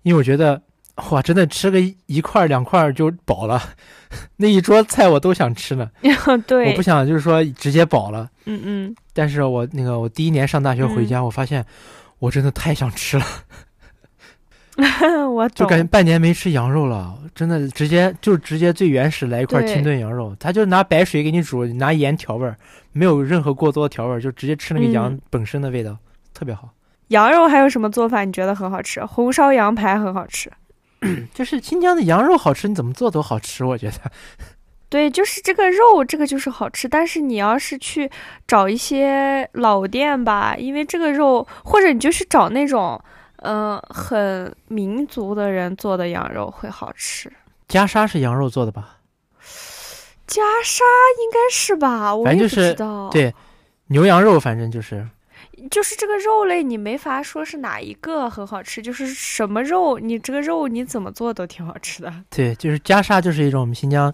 [0.01, 0.62] 因为我觉得
[1.11, 3.61] 哇，真的吃个一块儿两块儿就饱了，
[4.36, 5.90] 那一桌菜我都想吃呢。
[6.47, 11.64] 对，我不想就是说直接饱了，嗯嗯，但是我那个我第一年上大学回家，我发现
[12.18, 13.24] 我真的太想吃了，
[15.30, 15.49] 我。
[15.49, 22.55] 就感觉半年没吃羊肉了，真的直接就直接最原始来一块清炖羊肉，他就拿白水给你煮，拿盐调味儿，
[22.93, 25.97] 没有任何过多的调味儿，就直接吃那个羊嗯本身的味道，
[26.34, 26.68] 特别好。
[27.09, 29.05] 羊肉还有什么做法你觉得很好吃？
[29.05, 30.51] 红烧羊排很好吃。
[31.35, 33.97] 就是新疆的羊肉好吃，你怎么做都好吃，我觉得。
[34.89, 36.87] 对，就是这个肉，这个就是好吃。
[36.87, 38.11] 但是你要是去
[38.47, 43.03] 找一些老店吧，因为这个肉，或者你就去找那种，
[43.37, 47.33] 嗯、很民族的人做的羊肉会好吃。
[47.69, 48.99] 袈裟是羊肉做的吧？
[50.29, 50.81] 袈裟
[51.23, 53.35] 应该是吧，我也不知道。，对，
[53.87, 55.09] 牛羊肉反正就是
[55.71, 62.13] 就是这个肉类，你没法说是哪一个很好吃，就是什么肉，你这个肉你怎么做都挺好吃的。
[62.31, 64.13] 对，就是袈裟就是一种我们新疆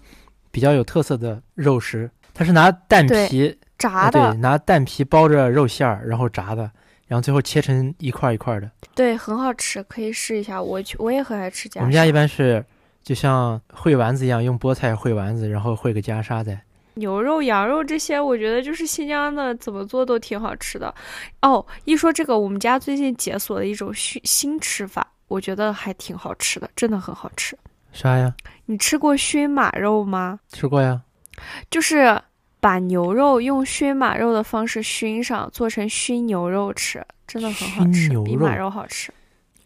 [0.51, 6.71] 比较有特色的肉食，它是拿蛋皮炸啊，的，对，拿蛋皮包着肉馅儿，然后炸的，
[7.07, 8.71] 然后最后切成一块儿一块儿的。
[8.95, 10.63] 对，很好吃，可以试一下。
[10.63, 11.81] 我去，我也很爱吃袈裟。
[11.81, 12.65] 我们家一般是
[13.03, 16.61] 就像烩丸子一样，用菠菜烩丸子，然后烩个袈裟在。
[16.99, 20.95] 牛肉、羊肉这些，我觉得就是新疆的，怎么做都挺好吃的。
[21.43, 27.57] 哦，一说这个，我们家最近解锁了一种新新吃法，我觉得还挺好吃的，真的很好吃。
[27.93, 28.35] 啥呀？
[28.67, 30.39] 你吃过熏马肉吗？
[30.53, 31.01] 吃过呀？
[31.71, 32.21] 就是
[32.61, 39.13] 把牛肉用熏马肉的方式熏上，做成熏牛肉吃，真的很好熏吃，牛比马肉肉好吃。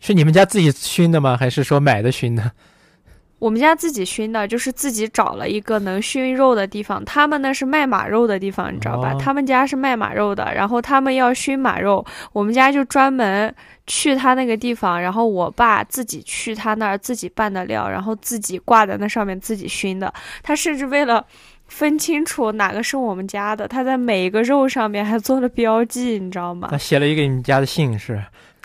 [0.00, 1.36] 是你们家自己熏的吗？
[1.36, 2.52] 还是说买的熏的？
[3.42, 7.04] 我们家自己熏的，就是自己找了一个能熏肉的地方。
[7.04, 9.12] 他们那是卖马肉的地方，你知道吧？
[9.12, 13.52] 哦他们家是卖马肉的，然后他们要熏马肉，我们家就专门
[13.84, 20.14] 去他那个地方，然后我爸自己去他那儿自己拌的料，然后自己挂在那上面自己熏的。
[20.40, 21.26] 他甚至为了
[21.66, 26.78] 分清楚哪个是我们家的，他在每一个肉上面还做了标记，你知道吗他？
[26.78, 28.22] 写了一个你们家的姓是？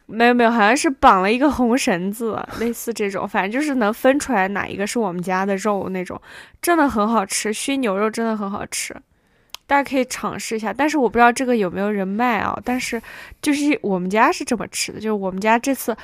[0.08, 6.20] 没有没有，好像是绑了一个红绳子， 类似这种，反正就是能分出来哪一个是我们家的肉那种，
[6.62, 8.96] 真的很好吃，熏牛肉真的很好吃，
[9.66, 10.74] 大家可以尝试一下。
[10.74, 13.02] 但是我不知道这个有没有人卖啊，但是
[13.42, 15.96] 就是我们家是这么吃的，就是我们家这次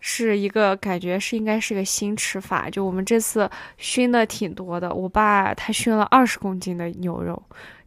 [0.00, 3.48] 是一个感觉是应该是个新吃法，就我们这次
[3.78, 7.40] 熏的挺多的，我爸他熏了二十公斤的牛肉。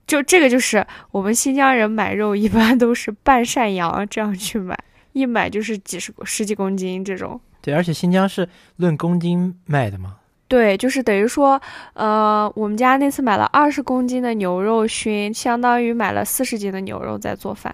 [0.07, 4.77] 就这个就是我们新疆人买肉一般都是半扇羊这样去买，
[5.17, 7.39] 一买就是几十十几公斤这种。
[7.61, 10.17] 对，而且新疆是论公斤卖的嘛。
[10.47, 11.61] 对，就是等于说，
[11.93, 17.73] 呃，我们家那次买了二十公斤的牛肉熏，相当于买了四十斤的牛肉在做饭。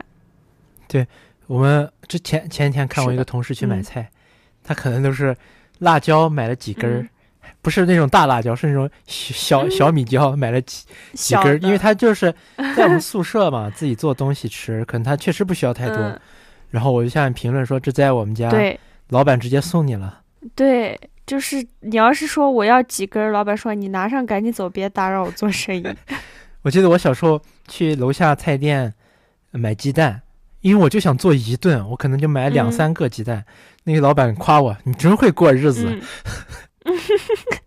[0.88, 1.06] 对
[1.46, 4.10] 我们之前前几天看我一个同事去买嗯菜，
[4.64, 5.36] 他可能都是
[5.80, 7.10] 辣椒买了几根儿，嗯
[7.62, 12.34] 不是那种大辣椒，是那种小小米椒买了几几根儿，因为他就是
[12.76, 15.98] 在我们宿舍嘛，自己做东西吃，可能他确实不需要太多。
[15.98, 16.20] 嗯、
[16.74, 20.22] 然后我就下面评论说，这在我们家对老板直接送你了。
[20.56, 25.86] 对，就是你要是说我要几根儿，老板说你拿上赶紧走，别打扰我做生意。
[26.64, 28.92] 我记得我小时候去楼下菜店
[29.52, 30.24] 买鸡蛋，
[30.62, 33.46] 因为我就想做一顿，我可能就买两嗯三个鸡蛋。
[33.84, 36.02] 那个老板夸我，你真会过日子。
[36.86, 36.96] 嗯，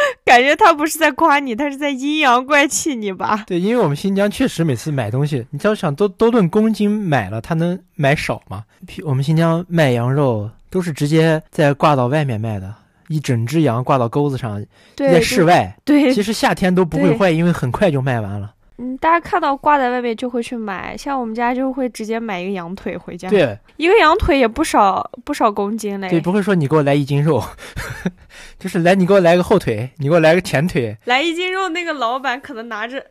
[0.24, 3.44] 感觉他不是在夸你，他是在阴阳怪气你吧？
[3.46, 8.64] 对，因为我们新疆确实每次买东西，你只要想都都论公斤买了，他能买少吗？
[9.04, 12.74] 我们新疆卖羊肉都是直接在挂到外面卖的，
[13.08, 15.76] 一整只羊挂到钩子上，对，在室外。
[15.84, 18.52] 对，其实夏天都不会坏，因为很快就卖完了。
[18.78, 26.10] 嗯，大家看到挂在外面就会去买，像我们家就会直接买一个羊腿回家。，对一个羊腿也不少不少公斤嘞。
[26.10, 27.42] 对，不会说你给我来一斤肉，
[28.58, 30.96] 就是来你给我来个后腿，你给我来个前腿。
[31.04, 33.04] 来一斤肉，那个老板可能拿着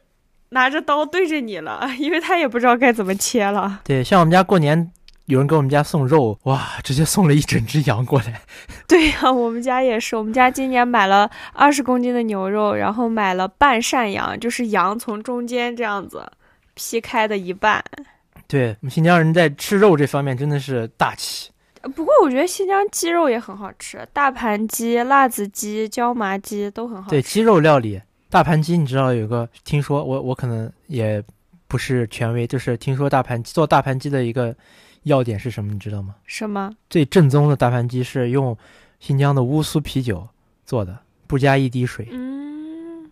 [0.50, 3.82] 拿着刀对着你了，因为他也不知道该怎么切了。
[3.84, 4.92] 对，像我们家过年
[5.26, 8.42] 有人给我们家送肉，哇，直接送了一整只羊过来。
[8.88, 16.32] 对呀、我们家也是，我们家今年买了二十公斤的牛肉，然后买了半扇羊，就是羊从中间这样子
[16.74, 17.84] 劈开的一半。
[18.48, 21.50] 对我们新疆人在吃肉这方面真的是大气。
[21.86, 27.10] 呃不过我觉得新疆鸡肉也很好吃，大盘鸡、辣子鸡、椒麻鸡都很好吃。
[27.12, 31.24] 对鸡肉料理，大盘鸡你知道有个听说我我可能也
[31.68, 34.56] 不是权威，就是听说大盘鸡做大盘鸡的一个
[35.04, 36.16] 要点是什么，你知道吗？
[36.26, 36.76] 什么？
[36.90, 38.58] 最正宗的大盘鸡是用
[39.00, 40.28] 新疆的乌苏啤酒
[40.66, 42.08] 做的，不加一滴水。
[42.12, 43.08] 嗯，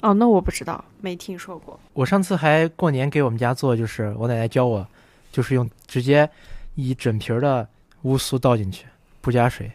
[0.00, 1.78] 哦，那我不知道，没听说过。
[1.92, 4.88] 我上次还过年给我们家做，就是我奶奶教我，
[5.30, 6.26] 就是用直接
[6.74, 7.68] 一整瓶儿的
[8.02, 8.86] 乌苏倒进去，
[9.20, 9.70] 不加水，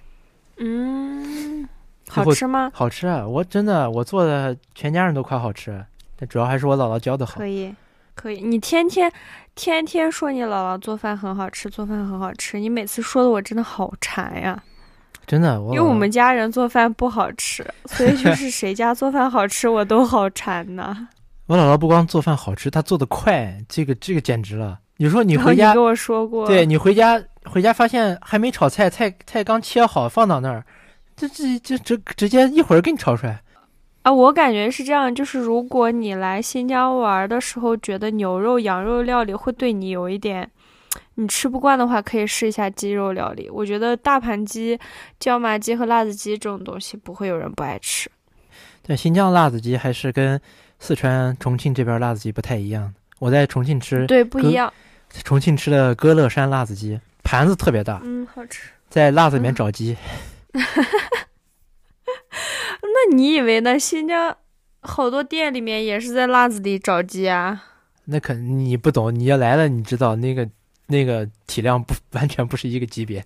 [0.58, 1.68] 嗯，
[2.08, 2.72] 好吃吗？
[2.74, 3.28] 好吃啊！
[3.28, 5.84] 我真的我做的全家人都夸好吃，
[6.18, 7.48] 但主要还是我姥姥教的好可。
[7.48, 7.74] 以，
[8.16, 8.42] 可以。
[8.42, 9.12] 你天天
[9.56, 14.62] 天天说你姥姥做饭很好吃，做饭很好吃，你每次说的我真的好馋呀。
[15.26, 21.08] 真的，我因为我们家人做饭不好吃，所以就是谁家做饭好吃， 我都好馋呐。
[21.46, 24.80] 我姥姥不光做饭好吃，她做的快，这个这个简直了。
[24.98, 30.64] 你说你回家跟，我说过，对你回家回家发现还没炒菜，菜菜刚切好放到那儿，
[31.16, 33.42] 这这这直直接一会儿给你炒出来。
[34.04, 40.50] 啊，我感觉是这样，就是如果你来新疆玩的时候，觉得牛肉、羊肉料理会对你有一点
[41.16, 43.50] 你吃不惯的话，可以试一下鸡肉料理。
[43.50, 44.78] 我觉得大盘鸡、
[45.20, 48.10] 椒麻鸡和辣子鸡这种东西不会有人不爱吃。
[48.82, 50.40] 对，新疆辣子鸡还是跟
[50.80, 52.94] 四川、重庆这边辣子鸡不太一样。
[53.20, 54.72] 我在重庆吃，对，不一样。
[55.24, 58.70] 重庆吃的歌乐山辣子鸡，盘子特别大，嗯，好吃。
[58.90, 59.98] 在辣子里面嗯找鸡。
[62.82, 63.80] 那你以为呢？
[63.80, 64.38] 新疆
[64.82, 67.64] 好多店里面也是在辣子里找鸡啊。
[68.06, 70.48] 那可你不懂，你要来了，你知道那个
[70.88, 73.26] 那个体量不完全不是一个级别。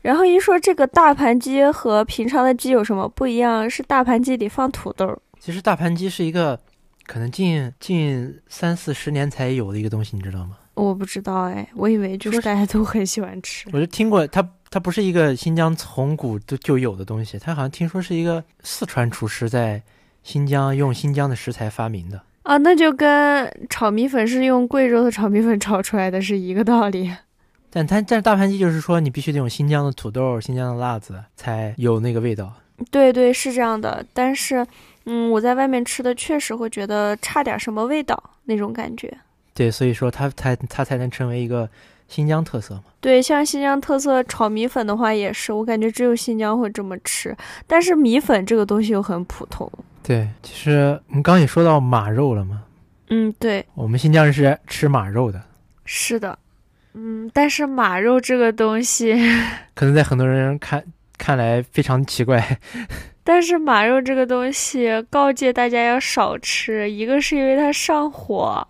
[0.00, 3.68] 然后一说这个大盘鸡和平常的鸡有什么不一样？
[3.68, 5.20] 是大盘鸡里放土豆。
[5.38, 6.58] 其实大盘鸡是一个
[7.04, 10.56] 可能近近三四十年才有的一个东西，你知道吗？
[10.74, 13.68] 我不知道哎，我以为就是大家都很喜欢吃。
[13.72, 19.80] 我就听过，它它不是一个新疆从古就就有的东西，它好像听说是一个四川厨师在
[20.22, 22.20] 新疆用新疆的食材发明的。
[22.42, 27.10] 啊，那就跟炒米粉是用贵州的炒米粉炒出来的是一个道理。
[27.70, 32.52] 但它但是大盘鸡就是说，你必须得用新疆的土豆、新疆的辣子才有那个味道。
[32.90, 34.04] 对对，是这样的。
[34.12, 34.66] 但是，
[35.06, 39.16] 嗯，我在外面吃的确实会觉得差点什么味道那种感觉。
[39.54, 41.68] 对，所以说它才它才能成为一个
[42.08, 42.82] 新疆特色嘛。
[43.00, 47.36] 对，像新疆特色炒米粉的话，也是我感觉只有新疆会这么吃。
[47.66, 49.70] 但是米粉这个东西又很普通。
[50.02, 52.62] 对，其实我们刚刚也说到马肉了嘛，
[53.10, 55.40] 嗯，对，我们新疆人是吃马肉的，
[55.84, 56.38] 是的。
[56.94, 59.14] 嗯，但是马肉这个东西，
[59.74, 60.84] 可能在很多人看
[61.16, 62.58] 看来非常奇怪。
[63.24, 66.90] 但是马肉这个东西，告诫大家要少吃。
[66.90, 68.68] 一个是因为它上火，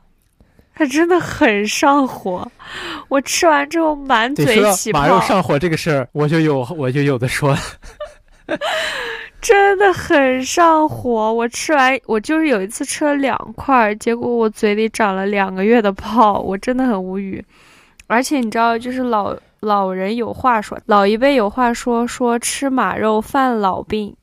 [0.75, 2.51] 它真的很上火。
[3.09, 7.59] 我吃完之后满，嘴起泡，马肉上火这个事儿，我就有我就有的说了。
[9.41, 11.33] 真的很上火。
[11.33, 17.45] 我吃完，我就是有一次吃了两块儿，结果我嘴里长了两个月的泡，我真的很无语。
[18.07, 24.17] 而且你知道，就是老老人有话说，老一辈有话说，说吃马肉犯老病。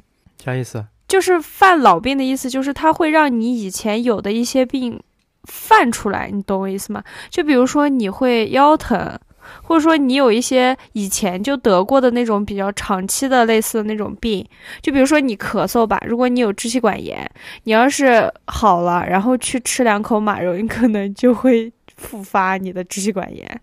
[0.44, 0.86] 啥意思？
[1.08, 5.00] 就是犯老病的意思，就是它会让你以前有的一些病
[5.44, 7.04] 犯出来，你懂我意思吗？
[7.30, 9.18] 就比如说你会腰疼，
[9.64, 14.48] 或者说你有一些以前就得过的那种比较长期的类似的那种病，
[14.82, 17.30] 就比如说你咳嗽吧，如果你有支气管炎，
[17.64, 23.62] 你要是好了，然后去吃两口马肉，你可能就会复发你的支气管炎。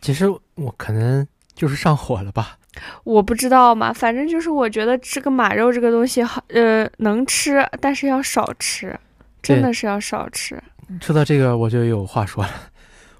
[0.00, 2.58] 其实我可能就是上火了吧。
[3.04, 8.94] 我不知道嘛，反正就是我觉得这个马肉这个东西好，呃，能吃，但是要少吃，
[9.40, 10.62] 真的是要少吃。
[11.00, 12.50] 说到这个，我就有话说了。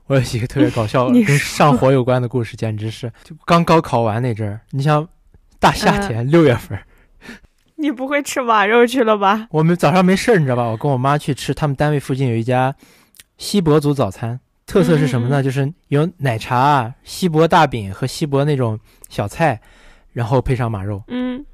[0.06, 5.06] 我有一个特别搞笑 跟上火有关的故事，简直是就刚高考完那阵儿，你想
[5.58, 6.84] 大夏嗯天六、月份儿，
[7.74, 9.48] 你不会吃马肉去了吧？
[9.50, 10.62] 我们早上没事儿，你知道吧？
[10.64, 12.74] 我跟我妈去吃他们单位附近有一家
[13.36, 15.42] 锡伯族早餐，特色是什么呢？
[15.42, 19.60] 就是有奶茶、锡伯大饼和锡伯那种小菜，
[20.12, 21.02] 然后配上马肉。
[21.08, 21.44] 嗯，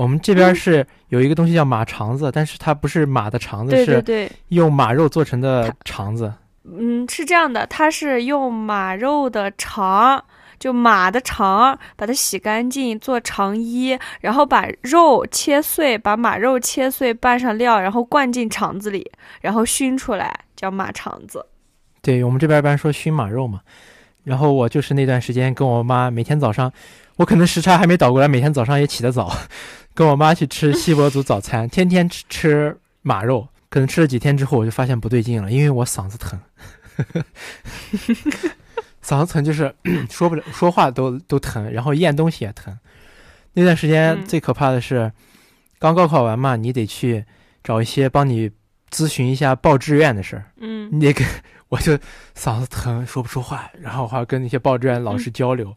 [0.00, 6.32] 我们这边嗯是有一个东西叫马肠子，但是它不是马的肠子，对对是，用马肉做成的肠子。
[6.64, 10.24] 嗯，是这样的，它是用马肉的肠，
[10.58, 21.44] 就马的肠，把它洗干净做肠衣，然后把肉切碎，把马肉切碎，拌上料，然后灌进肠子里，然后熏出来，叫马肠子。
[22.00, 23.60] 对我们这边一般说熏马肉嘛，
[24.24, 26.72] 然后我就是那段时间跟我妈每天早上，
[27.16, 29.30] 我可能时差还没倒过来，每天早上也起得早，
[29.94, 33.48] 跟我妈去吃锡伯族早餐， 天天吃吃马肉。
[33.68, 36.36] 可能吃了几天之后，我就发现不对劲了，因为我嗓子疼，
[39.00, 39.72] 嗓子疼就是
[40.10, 42.76] 说不了，说话都都疼，然后咽东西也疼。
[43.52, 45.12] 那段时间嗯最可怕的是，
[45.78, 47.24] 刚高考完嘛，你得去
[47.62, 48.50] 找一些帮你
[48.90, 50.50] 咨询一下报志愿的事儿。
[50.56, 51.24] 嗯你得跟
[51.68, 51.96] 我就
[52.36, 55.72] 嗓子疼，说不出话，然后还要跟那些报志愿老师交流。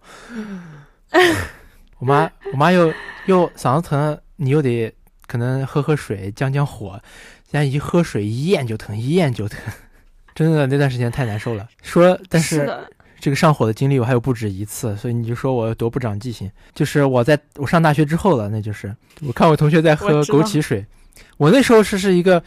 [2.03, 2.93] 我妈，我妈又
[3.27, 4.93] 又嗓子疼，你又得
[5.25, 7.01] 可能喝喝水降降火，
[7.49, 9.57] 现在一喝水一咽就疼，一咽就疼，
[10.35, 11.65] 真的那段时间太难受了。
[11.81, 12.69] 说，但是
[13.21, 16.51] 这个上火的经历我还有不止一次，所以你就说我有多不长记性。
[16.75, 18.93] 就是我在我上大学之后了，那就是
[19.25, 20.85] 我看我同学在喝枸杞水，
[21.37, 22.43] 我那时候是是一个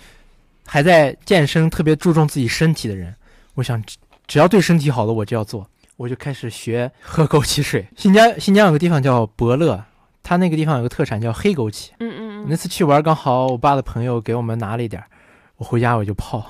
[0.66, 3.14] 还在健身、特别注重自己身体的人，
[3.54, 3.96] 我想只
[4.26, 5.66] 只要对身体好了我就要做，
[5.96, 7.86] 我就开始学喝枸杞水。
[7.96, 9.82] 新疆新疆有个地方叫伯乐，
[10.22, 11.90] 它那个地方有个特产叫黑枸杞。
[12.00, 15.08] 嗯嗯那嗯，次去玩，刚好我爸的朋友给我们拿了一点儿，
[15.56, 16.44] 我回家我就泡。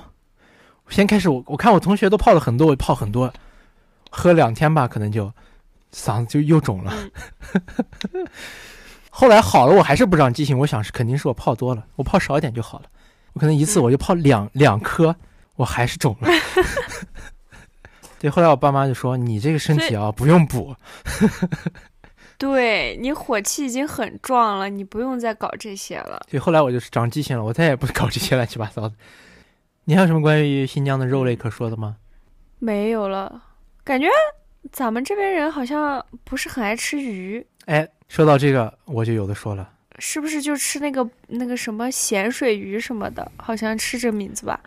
[0.84, 3.32] 我先开始我我看我同学都泡了很多，我就泡很多，
[4.10, 5.32] 喝两天吧，可能就
[5.92, 6.92] 嗓子就又肿了。
[9.10, 12.84] 后来好了，我还是不长记性，我想是肯定是我泡多了，我泡少一点就好了。
[13.32, 15.14] 我可能一次嗯我就泡两、两颗，
[15.56, 16.28] 我还是肿了。
[18.18, 20.74] 对，后来我爸妈就说：“你这个身体啊，不用补。
[22.38, 28.94] 对你火气已经很壮了，你不用再搞这些了。”所以后来我就是长记性了，我再也不搞这些乱七八糟的。
[29.84, 31.96] 你还有什么关于新疆的肉类可说的吗？
[32.58, 33.42] 没有了，
[33.84, 34.08] 感觉
[34.72, 39.70] 咱们这边人好像不是很爱吃鱼，哎，说到这个，我就有的说了。
[39.98, 43.30] 是不是就吃那个那个什么咸水鱼什么的？
[43.36, 44.60] 好像吃这名字吧。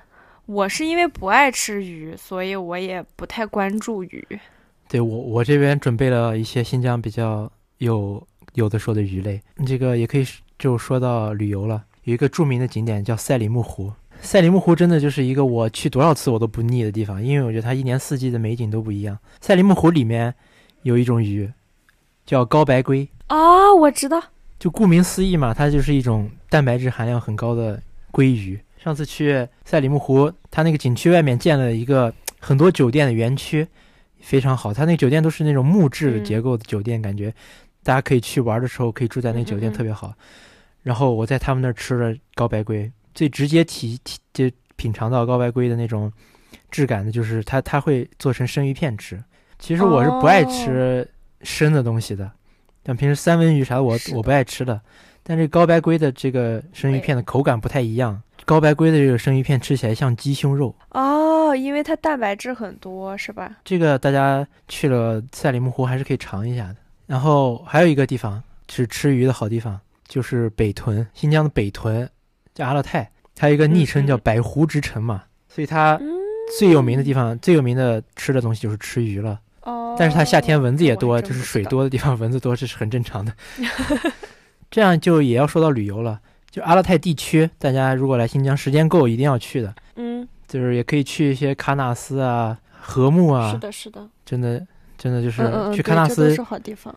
[0.50, 4.40] 我是因为不爱吃鱼，所以我也不太关注鱼。
[4.88, 9.40] 对我，我这边准备了一些新疆比较有有的说的鱼类。
[9.68, 10.26] 这个也可以
[10.58, 13.94] 就说到旅游了，有一个著名的景点叫赛里木湖。
[14.22, 19.16] 赛里木湖真的就是一个我去多少次我都不腻的地方，因为我觉得它一年四季的美景都不一样。
[19.40, 20.34] 赛里木湖里面
[20.82, 21.48] 有一种鱼
[22.26, 24.20] 叫高白龟，哦，我知道，
[24.58, 27.80] 就顾名思义嘛，它就是一种蛋白质含量很高的
[28.12, 28.60] 鲑鱼。
[28.82, 33.68] 上次去赛里木湖，它那个景区外面建了一个 很多酒店的园区，
[34.22, 34.74] 非常好。
[34.74, 37.34] 它那个酒店都是那种木质结构的酒店，感觉
[37.84, 40.14] 大家可以去玩的时候可以住在那个酒店，特别好。
[40.82, 46.10] 然后我在他们那儿吃了高白龟，最直接体体就品尝到高白龟的那种
[46.72, 49.22] 质感的，就是它它会做成生鱼片吃。
[49.60, 51.06] 其实我是不爱吃
[51.42, 52.32] 生的东西的，
[52.86, 54.80] 像平时三文鱼啥的我的我不爱吃的。
[55.22, 58.20] 但这高白龟的这个生鱼片的口感不太一样，
[58.50, 60.74] 高白龟的这个生鱼片吃起来像鸡胸肉。
[60.90, 63.58] 哦，因为它蛋白质很多，是吧？
[63.64, 66.78] 这个大家去了赛里木湖还是可以尝一下的。
[67.06, 72.10] 然后还有一个地方是吃鱼的好地方，就是北屯，新疆的北屯
[72.56, 76.10] 叫阿勒泰，它有一个昵称叫嗯嗯百湖之城嘛，所以它嗯，
[76.58, 79.40] 最有名的地方、最有名的吃的东西就是吃鱼了。
[79.62, 81.64] 哦，但是它夏天蚊子也多，就是水。
[81.66, 83.32] 多的地方蚊子多，这是很正常的。
[84.72, 86.20] 这样就也要说到旅游了，
[86.50, 94.66] 就阿勒泰地区，大家如果来新疆时间够，一定要去的，嗯，就是也可以去一些喀纳斯啊、禾木啊，是的，是的，真的
[94.98, 95.44] 真的就是
[95.74, 96.96] 去喀纳斯，是好地方。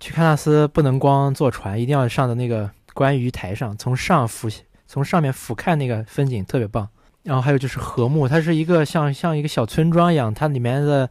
[0.00, 4.48] 去喀纳斯不能光坐船，一定要上的那个观鱼台上，从上俯
[4.86, 6.86] 从上面俯瞰那个风景特别棒。
[7.22, 11.08] 然后还有就是禾木，它是一个像像一个小村庄一样，它里面的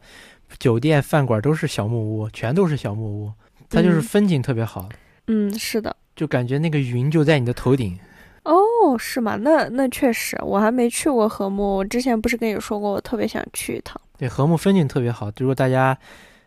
[0.60, 3.32] 酒店饭馆都是小木屋，全都是小木屋，
[3.68, 4.88] 它就是嗯风景特别好，
[5.26, 5.96] 嗯，是的。
[6.16, 7.98] 就感觉那个云就在你的头顶。
[8.44, 9.36] 哦，是吗？
[9.36, 11.76] 那那确实，我还没去过禾木。
[11.76, 13.98] 我之前不是跟你说过，我特别想去一趟。
[14.18, 15.32] 对，禾木风景特别好。
[15.38, 15.96] 如果大家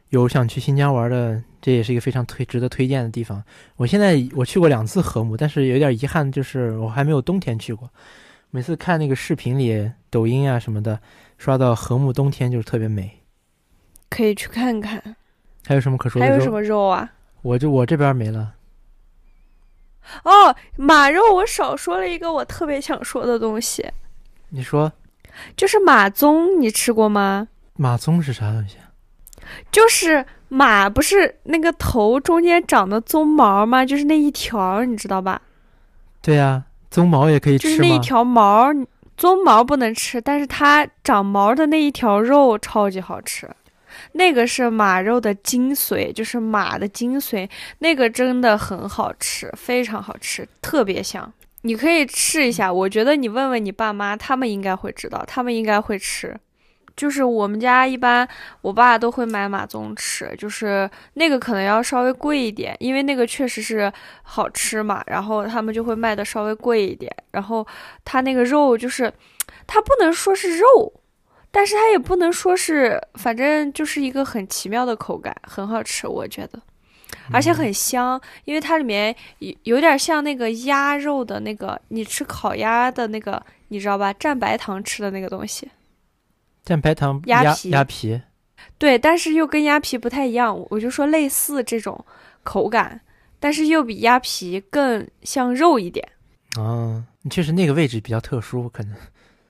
[0.10, 3.44] 有想去新疆玩的，这也是一个非常推值得推荐的地方。
[3.78, 7.90] 我现在我去过两次禾木，但是有点遗憾，就是我还没有冬天去过。
[8.52, 11.00] 每次看那个视频里、抖音啊什么的，
[11.38, 13.24] 刷到禾木冬天就是特别美。
[14.10, 15.16] 可以去看看。
[15.66, 16.26] 还有什么可说的？
[16.28, 17.12] 还有什么肉啊？
[17.42, 18.54] 我就我这边没了。
[20.24, 23.86] 哦，马肉，我少说了一个我特别想说的东西，
[24.50, 24.92] 你说
[25.56, 27.48] 就是马鬃，你吃过吗？
[27.76, 28.90] 马鬃是啥东西啊？
[29.72, 33.86] 就是马不是那个头中间长的鬃毛吗？
[33.86, 35.42] 就是那一条，你知道吧？
[36.22, 37.78] 对呀、鬃毛也可以吃吗？
[37.78, 38.74] 就是那一条毛，
[39.18, 43.50] 鬃毛不能吃，但是它长毛的那一条肉超级好吃。
[44.14, 47.50] 那个是马肉的精髓，就是马的精髓，
[47.80, 51.32] 那个真的很好吃，非常好吃，特别香。
[51.62, 56.36] 你可以试一下，我觉得你问问你爸妈，他们应该会知道，他们应该会吃。
[56.96, 58.28] 就是我们家一般
[58.62, 63.92] 我爸都会买马鬃吃，就是那个可能要稍微贵一点，因为那个确实是
[64.24, 67.16] 好吃嘛，然后他们就会卖的稍微贵一点。
[67.30, 67.68] 然后
[68.04, 69.14] 它那个肉就是，
[69.68, 70.92] 它不能说是肉，
[71.52, 76.62] 但是它也不能说是，反正就是一个很奇妙的口感，很好吃，我觉得。
[77.32, 84.14] 而且很香，因为它里面有有点像那个鸭肉的那个，你吃烤鸭的那个，你知道吧？
[84.14, 85.70] 蘸白糖吃的那个东西，
[86.66, 88.22] 蘸白糖鸭皮鸭皮，
[88.78, 92.06] 对，但是又跟鸭皮不太一样，我就说类似这种
[92.44, 93.02] 口感，
[93.40, 96.08] 但是又比鸭皮更像肉一点。
[96.58, 98.96] 啊，确实那个位置比较特殊，可能。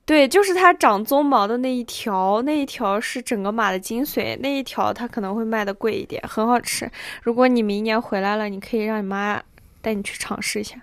[0.08, 6.90] 对，就是它长鬃毛的那一条，那一条是整个马的精髓，那一条它可能会卖的贵一点，很好吃。
[7.22, 9.38] 如果你明年回来了，你可以让你妈
[9.82, 10.80] 带你去尝试一下。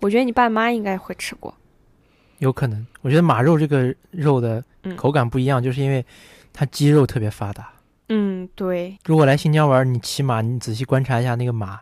[0.00, 1.54] 我觉得你爸妈应该会吃过。
[2.38, 4.60] 有可能，我觉得马肉这个肉的
[4.96, 6.04] 口感不一样，就是因为
[6.52, 7.72] 它肌肉特别发达。
[8.08, 8.98] 嗯，对。
[9.04, 11.78] 如果来新疆玩，你骑马，你仔细观察一下那个马，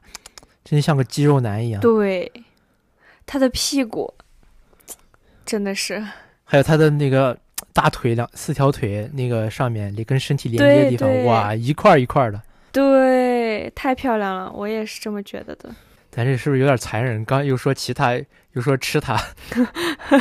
[0.63, 1.81] 真的像个肌肉男一样。
[1.81, 2.31] 对，
[3.25, 4.13] 他的屁股
[5.47, 6.07] 真的是。
[6.53, 7.35] 还有他的那个
[7.73, 12.39] 大腿两四条腿那个上面跟身体连接的地方，哇，一块一块的，
[12.71, 15.75] 对，太漂亮了，我也是这么觉得的。
[16.11, 17.25] 咱这是不是有点残忍？
[17.25, 18.13] 刚又说其他，
[18.53, 19.19] 又说吃它，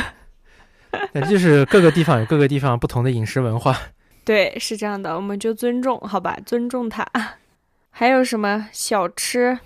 [1.12, 3.78] 那就是各个地方有各个地方不同的饮食文化。
[4.24, 7.06] 对，是这样的，我们就尊重，好吧，尊重它。
[7.92, 9.58] 还有什么小吃？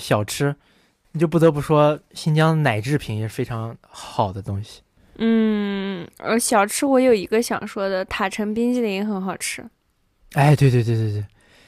[0.00, 0.56] 小吃，
[1.12, 4.82] 你就不得不说新疆奶制品也是非常好的东西。
[5.18, 5.81] 嗯，
[6.18, 9.64] 呃，小吃我有一个想说的，塔城冰激凌很好吃。
[10.34, 11.24] 哎，对对对对对，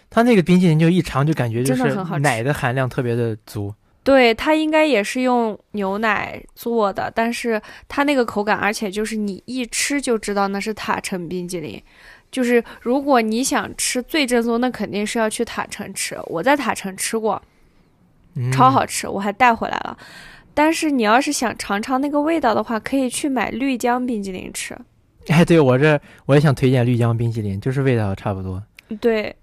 [0.08, 3.74] 它那个冰激凌就一尝就感觉就是奶的含量特别的足。
[4.02, 11.82] 对，它应该也是用牛奶做的，但是它那个口感，而且就是你一吃就知道那是塔城冰激凌。
[12.30, 16.18] 就是如果你想吃最正宗，那肯定是要去塔城吃。
[16.26, 17.40] 我在塔城吃过，
[18.52, 19.96] 超好吃，我还带回来了。
[20.54, 24.74] 但是你要是想尝尝那个味道的话，可以去买绿江冰激凌吃。
[25.28, 28.62] 哎，对我这我也想推荐绿江冰激凌，就是味道差不多。
[29.00, 29.34] 对，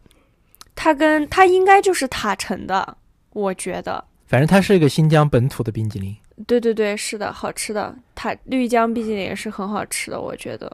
[0.76, 2.98] 它跟它应该就是塔城的，
[3.34, 4.04] 我觉得。
[4.28, 6.16] 反正它是一个新疆本土的冰激凌。
[6.48, 7.94] 对对对，是的，好吃的。
[8.16, 10.72] 塔绿江冰激凌是很好吃的，我觉得。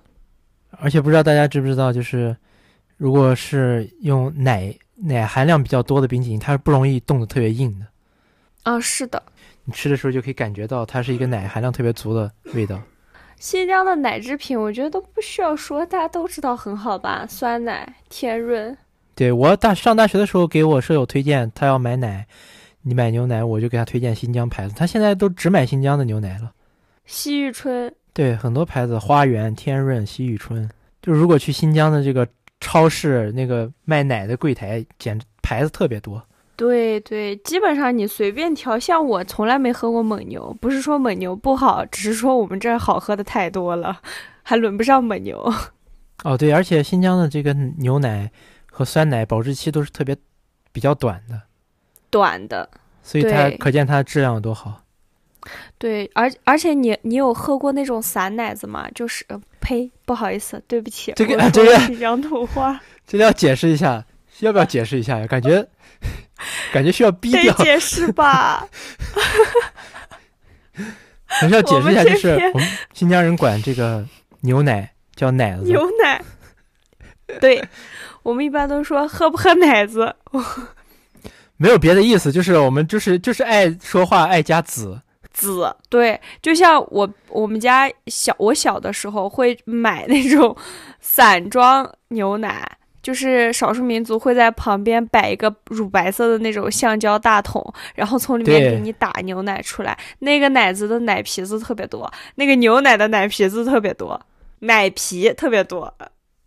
[0.71, 2.35] 而且不知道大家知不知道，就是
[2.97, 7.85] 如果是用奶奶含量比较多的冰激凌，它是不容易冻得特别硬的。
[8.63, 9.23] 啊，是的。
[9.70, 12.82] 你吃的时候就可以感觉到它是一个奶含量特别足的味道。
[13.36, 17.26] 新疆的奶制品，我觉得都不需要说，大家都知道很好吧？
[17.28, 18.76] 酸奶、天润。
[19.13, 22.26] 对我大上大学的时候，给我舍友推荐，他要买奶，
[22.84, 24.74] 你买牛奶，我就给他推荐新疆牌子。
[24.74, 26.53] 他现在都只买新疆的牛奶了。
[27.05, 27.93] 西域春。
[28.13, 30.68] 对，很多牌子，花园、天润、西域春。
[31.01, 32.26] 就如果去新疆的这个
[32.61, 36.24] 超市，那个卖奶的柜台，简直牌子特别多。
[36.58, 44.01] 对对，基本上你随便调，像我从来没喝过蒙牛，不是说蒙牛不好，只是说我们这儿好喝的太多了，
[44.41, 45.53] 还轮不上蒙牛。
[46.26, 48.32] 哦，对，而且新疆的这个牛奶
[48.72, 50.18] 和酸奶保质期都是特别
[50.72, 51.39] 比较短的，
[52.10, 52.68] 短的，
[53.03, 54.82] 所以它可见它的质量有多好。
[55.78, 58.89] 对，而而且你你有喝过那种散奶子吗？
[58.95, 59.24] 就是
[59.62, 64.03] 呸，不好意思，对不起，这个这个讲土话， 这个要解释一下，
[64.39, 65.28] 要不要解释一下呀？
[65.28, 65.68] 感觉。
[66.71, 68.67] 感觉需要逼掉解释吧，
[71.25, 74.05] 还是要解释一下，就是我们新疆人管这个
[74.41, 76.21] 牛奶叫奶子，牛奶。
[77.41, 77.61] 对，
[78.23, 80.15] 我们一般都说喝不喝奶子，
[81.57, 85.01] 没有别的意思，就是我们就是就是爱说话，爱加子
[85.34, 85.76] 子。
[85.89, 90.55] 对，就像我我们家小我小的时候会买那种
[91.01, 92.77] 散装牛奶。
[93.07, 97.65] 就是少数民族会在旁边摆一个乳白色的那种橡胶大桶，
[97.95, 99.97] 然后从里面给你打牛奶出来。
[100.19, 104.19] 那个奶子的奶皮子特别多，那个牛奶的奶皮子特别多，
[104.59, 105.93] 奶皮特别多。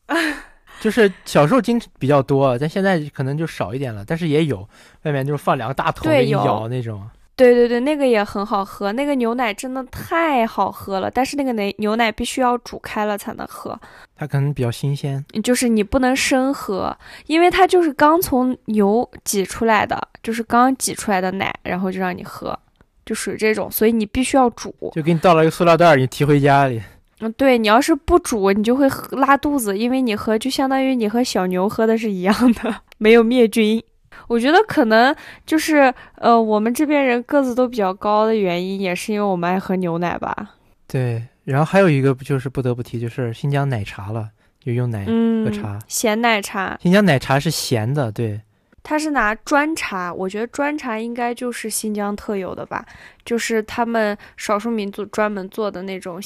[0.82, 4.04] 就是小时候经比较多，但现在可能就少一点了。
[4.06, 4.68] 但是也有，
[5.04, 7.08] 外面就是放两个大桶给你舀那种。
[7.40, 11.10] 对对对，那个也很好喝，那个牛奶真的太好喝了。
[11.10, 13.78] 但是那个奶牛奶必须要煮开了才能喝，
[14.14, 15.24] 它可能比较新鲜。
[15.42, 16.94] 就是你不能生喝，
[17.26, 22.58] 因为它就是刚从牛挤出来的，就是刚挤出来的奶，然后就让你喝，
[23.06, 24.74] 就属于这种，所以你必须要煮。
[24.94, 26.82] 就给你倒了一个塑料袋，你提回家里。
[27.20, 33.82] 嗯，对你要是不煮，你就会拉肚子，因为你喝就相当于你和小牛喝的是一样的，没有灭菌。
[34.30, 35.12] 我觉得可能
[35.44, 40.54] 就是呃，我们这边人个子都比较高的原因，也是因为我们爱喝牛奶吧。
[40.86, 44.30] 对，然后还有一个不就是不得不提，就是新疆奶茶了。
[44.60, 45.78] 就用奶嗯喝茶。
[45.88, 48.38] 咸奶茶，新疆奶茶是咸的，对，
[48.82, 52.84] 它是拿砖茶，我觉得砖茶应该就是新疆特有的吧，
[53.24, 56.20] 就是他们少数民族专门做的那种，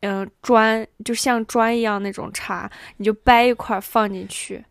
[0.00, 4.64] 嗯、砖就像砖一样那种茶，你就掰一块儿放进去，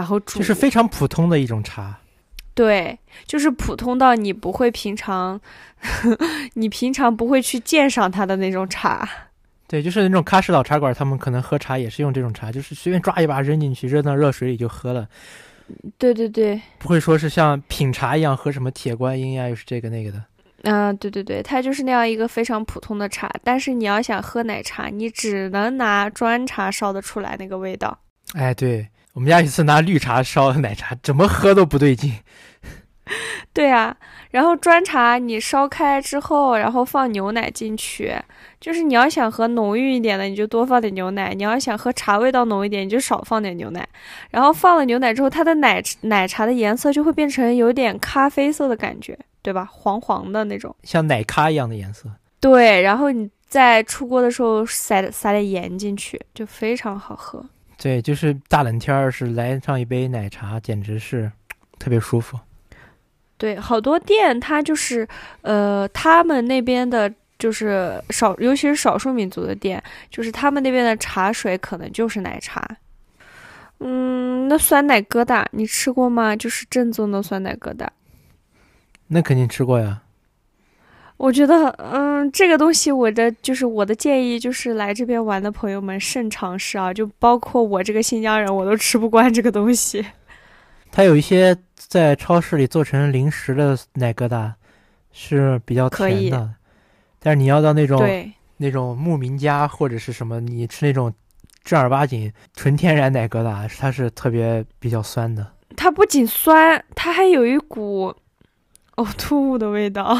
[0.00, 0.38] 然后煮。
[0.38, 1.94] 就是非常普通的一种茶。
[2.54, 5.40] 对，就是普通到你不会平常，
[6.54, 9.08] 你平常不会去鉴赏它的那种茶。
[9.68, 15.08] 对，就是那种喀什老茶馆，他们可能喝茶也是用这种茶，就是随便抓一把扔进去，扔到热水里就喝了，
[15.96, 20.24] 对对对，不会说是像品茶一样喝什么铁观音呀，又是这个那个的。
[20.64, 23.30] 嗯、对对对，它就是那样一个非常普通的茶。
[23.42, 27.96] 但是你要想喝奶茶，你只能拿砖茶烧得出来那个味道。
[28.34, 32.14] 哎，对我们家有一次拿绿茶烧奶茶，怎么喝都不对劲。
[33.52, 33.96] 对啊，
[34.30, 38.14] 然后砖茶你烧开之后，然后放牛奶进去，
[38.60, 43.86] 就是你要想喝浓郁一点的，你就多放点牛奶；你要想喝茶味道浓一点，你就少放点牛奶。
[44.30, 49.68] 然后放了牛奶之后，它的奶奶茶的颜色就会变成有点咖啡色的感觉，对吧？
[49.72, 50.74] 黄黄的那种。
[50.84, 52.08] 像奶咖一样的颜色。
[52.38, 57.44] 对，然后你在出锅的时候撒撒点盐进去，就非常好喝。
[57.82, 61.32] 对，就是大冷天儿是来上一杯奶茶，简直是
[61.78, 62.38] 特别舒服。
[63.38, 65.08] 对，好多店它就是，
[65.40, 72.68] 呃，他们那边的，就是少，尤其是少数民族的店，就是他们那边的茶水可能就是奶茶。
[73.78, 76.36] 嗯，那酸奶疙瘩你吃过吗？
[76.36, 77.88] 就是正宗的酸奶疙瘩。
[79.06, 80.02] 那肯定吃过呀。
[81.20, 90.02] 我觉得，嗯，这个东西我的就是我的建议就是来这边玩的朋友们慎尝试啊，就包括我这个新疆人，我都吃不惯这个东西。
[90.90, 94.50] 它有一些在超市里做成零食的奶疙瘩，
[95.12, 96.54] 是比较甜的，
[97.18, 98.00] 但是你要到那种，
[98.56, 101.12] 那种牧民家或者是什么，你吃那种
[101.62, 105.46] 正儿八经纯天然奶疙瘩，它是特别比较酸的。
[105.76, 108.14] 它不仅酸，它还有一股
[108.96, 110.18] 呕 吐物的味道，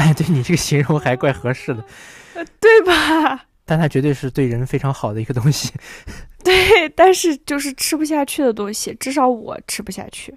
[0.00, 1.84] 哎，对你这个形容还怪合适的，
[2.58, 3.44] 对吧？
[3.66, 5.72] 但它绝对是对人非常好的一个东西。
[6.42, 10.34] 对，但是就是吃不下去的东西，至少我吃不下去。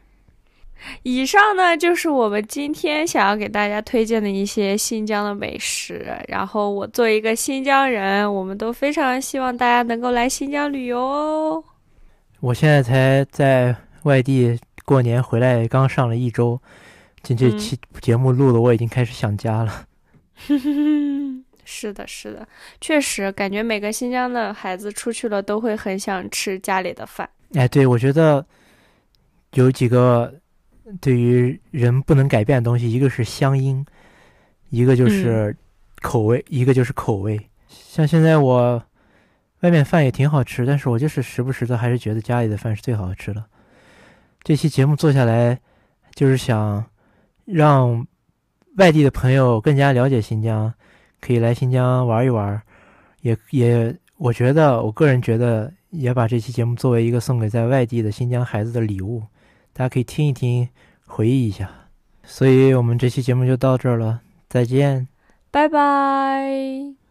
[1.04, 6.06] 以上呢就是我们今天想要给大家推荐的一些新疆的美食。
[6.28, 11.64] 然后我作为一个新疆人，我们都非常希望大家能够来新疆旅游哦。
[12.42, 13.74] 我现在才在
[14.04, 16.62] 外地过年回来，刚上了一周，
[17.24, 19.88] 这这嗯期节目录的我已经开始想家了。
[21.66, 22.46] 是的，是的，
[22.82, 27.28] 确实感觉每个新疆的孩子出去了都会很想吃家里的饭。
[27.54, 28.46] 哎，对，我觉得
[29.54, 30.34] 有几个
[31.00, 33.84] 对于人不能改变的东西，一个是乡音，
[34.72, 35.56] 一个就是
[36.02, 37.40] 口味，一个就是口味。
[37.70, 38.84] 像现在我
[39.62, 43.42] 外面饭也挺好吃，但是我就是时不时的还是觉得家里的饭是最好吃的。
[44.44, 45.58] 这期节目做下来，
[46.14, 46.84] 就是想
[47.46, 48.06] 让
[48.78, 50.74] 外地的朋友更加了解新疆，
[51.22, 52.62] 可以来新疆玩一玩，
[53.22, 59.22] 也也，我觉得，我个人觉得，也把这期节目作为一个送给在外地的新疆孩子的礼物，
[59.74, 60.68] 大家可以听一听，
[61.06, 61.70] 回忆一下。
[62.24, 65.08] 所以我们这期节目就到这儿了，再见。
[65.52, 67.03] 拜拜。